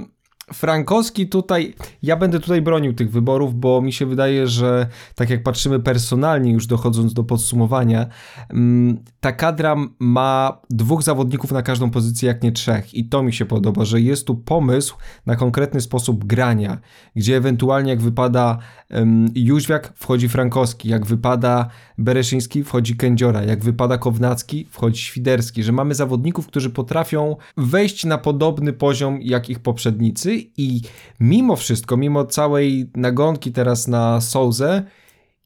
Frankowski 0.53 1.29
tutaj, 1.29 1.75
ja 2.03 2.17
będę 2.17 2.41
tutaj 2.41 2.63
bronił 2.63 2.95
tych 2.95 3.11
wyborów, 3.11 3.55
bo 3.55 3.83
mi 3.83 3.93
się 3.93 4.07
wydaje, 4.07 4.47
że 4.47 4.87
tak 5.15 5.31
jak 5.31 5.43
patrzymy 5.43 5.81
personalnie, 5.81 6.53
już 6.53 6.67
dochodząc 6.67 7.15
do 7.15 7.25
podsumowania, 7.25 8.07
mm, 8.51 8.99
ta 9.21 9.33
kadra 9.33 9.77
ma 9.99 10.61
dwóch 10.71 11.03
zawodników 11.03 11.53
na 11.53 11.63
każdą 11.63 11.91
pozycję, 11.91 12.27
jak 12.29 12.43
nie 12.43 12.53
trzech. 12.53 12.95
I 12.95 13.05
to 13.05 13.23
mi 13.23 13.33
się 13.33 13.47
podoba, 13.47 13.85
że 13.85 14.01
jest 14.01 14.27
tu 14.27 14.35
pomysł 14.35 14.97
na 15.27 15.37
konkretny 15.37 15.81
sposób 15.81 16.25
grania, 16.25 16.79
gdzie 17.17 17.37
ewentualnie 17.37 17.91
jak 17.91 18.01
wypada 18.01 18.59
um, 18.91 19.29
Jóźwiak, 19.35 19.93
wchodzi 19.97 20.29
Frankowski, 20.29 20.89
jak 20.89 21.07
wypada 21.07 21.69
Bereszyński, 21.99 22.65
wchodzi 22.65 22.97
Kędziora, 22.97 23.43
jak 23.43 23.65
wypada 23.65 23.99
Kownacki, 23.99 24.67
wchodzi 24.71 25.03
Świderski, 25.03 25.63
że 25.63 25.73
mamy 25.73 25.95
zawodników, 25.95 26.47
którzy 26.47 26.71
potrafią 26.71 27.37
wejść 27.57 28.05
na 28.05 28.19
podobny 28.19 28.73
poziom 28.73 29.19
jak 29.23 29.51
ich 29.51 29.59
poprzednicy 29.59 30.40
i 30.41 30.81
mimo 31.21 31.57
wszystko, 31.57 31.97
mimo 31.97 32.25
całej 32.25 32.91
nagonki 32.97 33.53
teraz 33.53 33.89
na 33.89 34.21
Souzę, 34.21 34.83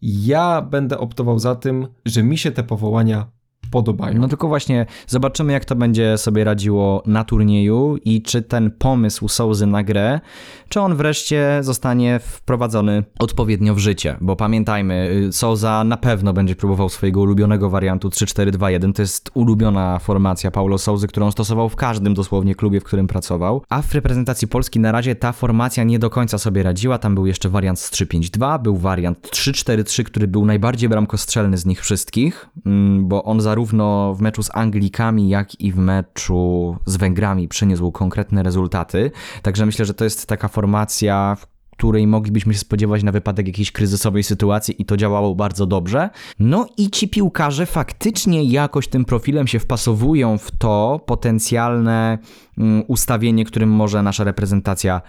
ja 0.03 0.63
będę 0.63 0.99
optował 0.99 1.39
za 1.39 1.55
tym, 1.55 1.87
że 2.07 2.23
mi 2.23 2.39
się 2.39 2.51
te 2.51 2.63
powołania 2.63 3.34
podobają. 3.75 4.19
No 4.19 4.29
tylko 4.29 4.49
właśnie 4.49 4.87
zobaczymy, 5.07 5.53
jak 5.53 5.65
to 5.65 5.77
będzie 5.77 6.19
sobie 6.19 6.45
radziło 6.45 7.03
na 7.07 7.25
turnieju 7.25 7.97
i 8.05 8.23
czy 8.23 8.43
ten 8.43 8.71
pomysł 8.71 9.29
Souzy 9.29 9.67
na 9.67 9.83
grę, 9.83 10.21
czy 10.69 10.81
on 10.81 10.97
wreszcie 10.97 11.59
zostanie 11.61 12.21
wprowadzony 12.23 13.05
odpowiednio 13.19 13.75
w 13.75 13.79
życie. 13.79 14.17
Bo 14.21 14.37
pamiętajmy, 14.37 15.11
y, 15.29 15.33
Souza 15.33 15.85
na 15.85 15.97
pewno 15.97 16.33
będzie 16.33 16.57
próbował 16.57 16.89
swojego 16.89 17.21
ulubionego 17.21 17.71
wariantu 17.71 18.09
3-4-2-1. 18.09 18.93
To 18.93 19.03
jest 19.03 19.31
ulubiona 19.35 19.99
formacja 19.99 20.51
Paulo 20.51 20.79
Souzy, 20.79 21.07
którą 21.07 21.31
stosował 21.31 21.69
w 21.69 21.77
każdym 21.77 22.15
dosłownie 22.15 22.55
klubie, 22.55 22.81
w 22.81 22.85
którym 22.85 23.07
pracował. 23.07 23.63
A 23.69 23.83
w 23.83 23.95
reprezentacji 23.95 24.49
Polski 24.49 24.81
na 24.81 24.93
razie 24.93 25.15
ta 25.15 25.33
formacja 25.33 25.85
nie 25.85 25.99
do 25.99 26.11
końca 26.11 26.39
sobie 26.39 26.63
radziła. 26.63 26.99
Tam 26.99 27.15
był 27.15 27.27
jeszcze 27.27 27.49
wariant 27.49 27.81
z 27.81 27.93
3-5-2, 27.93 28.63
był 28.63 28.77
wariant 28.77 29.19
3-4-3, 29.31 30.05
który 30.05 30.29
był 30.29 30.47
najbardziej 30.47 30.89
bramkostrzelny 30.89 31.59
z 31.59 31.67
nich 31.67 31.81
wszystkich, 31.81 32.49
mm, 32.67 33.09
bo 33.09 33.25
on 33.25 33.41
zarówno 33.41 33.64
zarówno 33.65 34.15
w 34.15 34.21
meczu 34.21 34.43
z 34.43 34.51
Anglikami, 34.57 35.29
jak 35.29 35.61
i 35.61 35.73
w 35.73 35.77
meczu 35.77 36.77
z 36.87 36.97
Węgrami 36.97 37.49
przyniósł 37.49 37.93
konkretne 37.93 38.43
rezultaty. 38.43 39.11
Także 39.43 39.67
myślę, 39.67 39.85
że 39.85 39.95
to 39.95 40.05
jest 40.05 40.27
taka 40.27 40.49
formacja, 40.49 41.37
w 41.39 41.47
której 41.77 42.07
moglibyśmy 42.07 42.53
się 42.53 42.59
spodziewać 42.59 43.03
na 43.03 43.13
wypadek 43.13 43.47
jakiejś 43.47 43.73
kryzysowej 43.73 44.23
sytuacji 44.23 44.83
i 44.83 44.85
to 44.85 44.97
działało 44.97 45.35
bardzo 45.35 45.67
dobrze. 45.67 46.11
No 46.39 46.67
i 46.77 46.91
ci 46.91 47.09
piłkarze 47.09 47.67
faktycznie 47.67 48.45
jakoś 48.45 48.89
tym 48.89 49.05
profilem 49.05 49.47
się 49.47 49.59
wpasowują 49.59 50.39
w 50.39 50.51
to 50.51 51.01
potencjalne 51.07 52.19
mm, 52.59 52.83
ustawienie, 52.87 53.45
którym 53.45 53.71
może 53.71 54.03
nasza 54.03 54.25
reprezentacja 54.25 55.01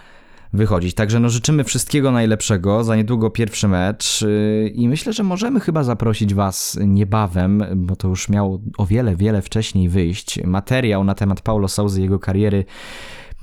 wychodzić. 0.56 0.94
Także 0.94 1.20
no 1.20 1.30
życzymy 1.30 1.64
wszystkiego 1.64 2.12
najlepszego. 2.12 2.84
Za 2.84 2.96
niedługo 2.96 3.30
pierwszy 3.30 3.68
mecz 3.68 4.22
yy, 4.22 4.70
i 4.70 4.88
myślę, 4.88 5.14
że 5.14 5.24
możemy 5.24 5.60
chyba 5.60 5.84
zaprosić 5.84 6.34
Was 6.34 6.80
niebawem, 6.86 7.64
bo 7.76 7.96
to 7.96 8.08
już 8.08 8.30
miało 8.30 8.60
o 8.78 8.86
wiele, 8.86 9.16
wiele 9.16 9.42
wcześniej 9.42 9.90
wyjść. 9.90 10.44
Materiał 10.44 11.04
na 11.04 11.16
temat 11.16 11.42
Paulo 11.42 11.68
Souzy, 11.68 12.02
jego 12.02 12.20
kariery 12.20 12.66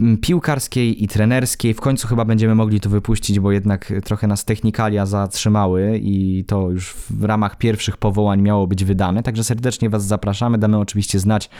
mm, 0.00 0.18
piłkarskiej 0.18 1.04
i 1.04 1.08
trenerskiej. 1.08 1.74
W 1.74 1.80
końcu 1.80 2.08
chyba 2.08 2.24
będziemy 2.24 2.54
mogli 2.54 2.80
to 2.80 2.90
wypuścić, 2.90 3.40
bo 3.40 3.52
jednak 3.52 3.92
trochę 4.04 4.26
nas 4.26 4.44
technikalia 4.44 5.06
zatrzymały 5.06 6.00
i 6.02 6.44
to 6.44 6.70
już 6.70 6.94
w 7.10 7.24
ramach 7.24 7.58
pierwszych 7.58 7.96
powołań 7.96 8.42
miało 8.42 8.66
być 8.66 8.84
wydane. 8.84 9.22
Także 9.22 9.44
serdecznie 9.44 9.90
Was 9.90 10.06
zapraszamy. 10.06 10.58
Damy 10.58 10.78
oczywiście 10.78 11.18
znać, 11.18 11.50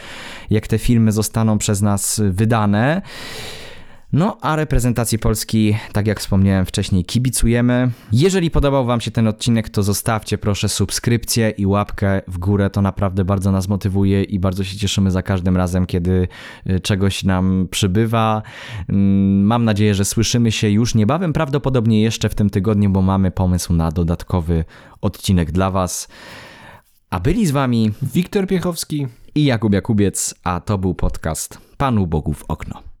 jak 0.49 0.67
te 0.67 0.77
filmy 0.77 1.11
zostaną 1.11 1.57
przez 1.57 1.81
nas 1.81 2.21
wydane. 2.29 3.01
No, 4.13 4.37
a 4.41 4.55
reprezentacji 4.55 5.19
Polski, 5.19 5.77
tak 5.91 6.07
jak 6.07 6.19
wspomniałem 6.19 6.65
wcześniej, 6.65 7.05
kibicujemy. 7.05 7.91
Jeżeli 8.11 8.51
podobał 8.51 8.85
Wam 8.85 9.01
się 9.01 9.11
ten 9.11 9.27
odcinek, 9.27 9.69
to 9.69 9.83
zostawcie 9.83 10.37
proszę 10.37 10.69
subskrypcję 10.69 11.49
i 11.49 11.65
łapkę 11.65 12.21
w 12.27 12.37
górę. 12.37 12.69
To 12.69 12.81
naprawdę 12.81 13.25
bardzo 13.25 13.51
nas 13.51 13.67
motywuje 13.67 14.23
i 14.23 14.39
bardzo 14.39 14.63
się 14.63 14.77
cieszymy 14.77 15.11
za 15.11 15.21
każdym 15.21 15.57
razem, 15.57 15.85
kiedy 15.85 16.27
y, 16.69 16.79
czegoś 16.79 17.23
nam 17.23 17.67
przybywa. 17.71 18.41
Mm, 18.89 19.43
Mam 19.43 19.65
nadzieję, 19.65 19.95
że 19.95 20.05
słyszymy 20.05 20.51
się 20.51 20.69
już 20.69 20.95
niebawem, 20.95 21.33
prawdopodobnie 21.33 22.01
jeszcze 22.01 22.29
w 22.29 22.35
tym 22.35 22.49
tygodniu, 22.49 22.89
bo 22.89 23.01
mamy 23.01 23.31
pomysł 23.31 23.73
na 23.73 23.91
dodatkowy 23.91 24.65
odcinek 25.01 25.51
dla 25.51 25.71
Was. 25.71 26.07
A 27.09 27.19
byli 27.19 27.45
z 27.45 27.51
Wami 27.51 27.91
Wiktor 28.01 28.47
Piechowski. 28.47 29.07
i 29.35 29.45
Jakub 29.45 29.73
Jakubiec, 29.73 30.35
a 30.43 30.59
to 30.59 30.77
był 30.77 30.95
podcast 30.95 31.57
Panu 31.77 32.07
Bogu 32.07 32.33
w 32.33 32.43
okno. 32.47 32.92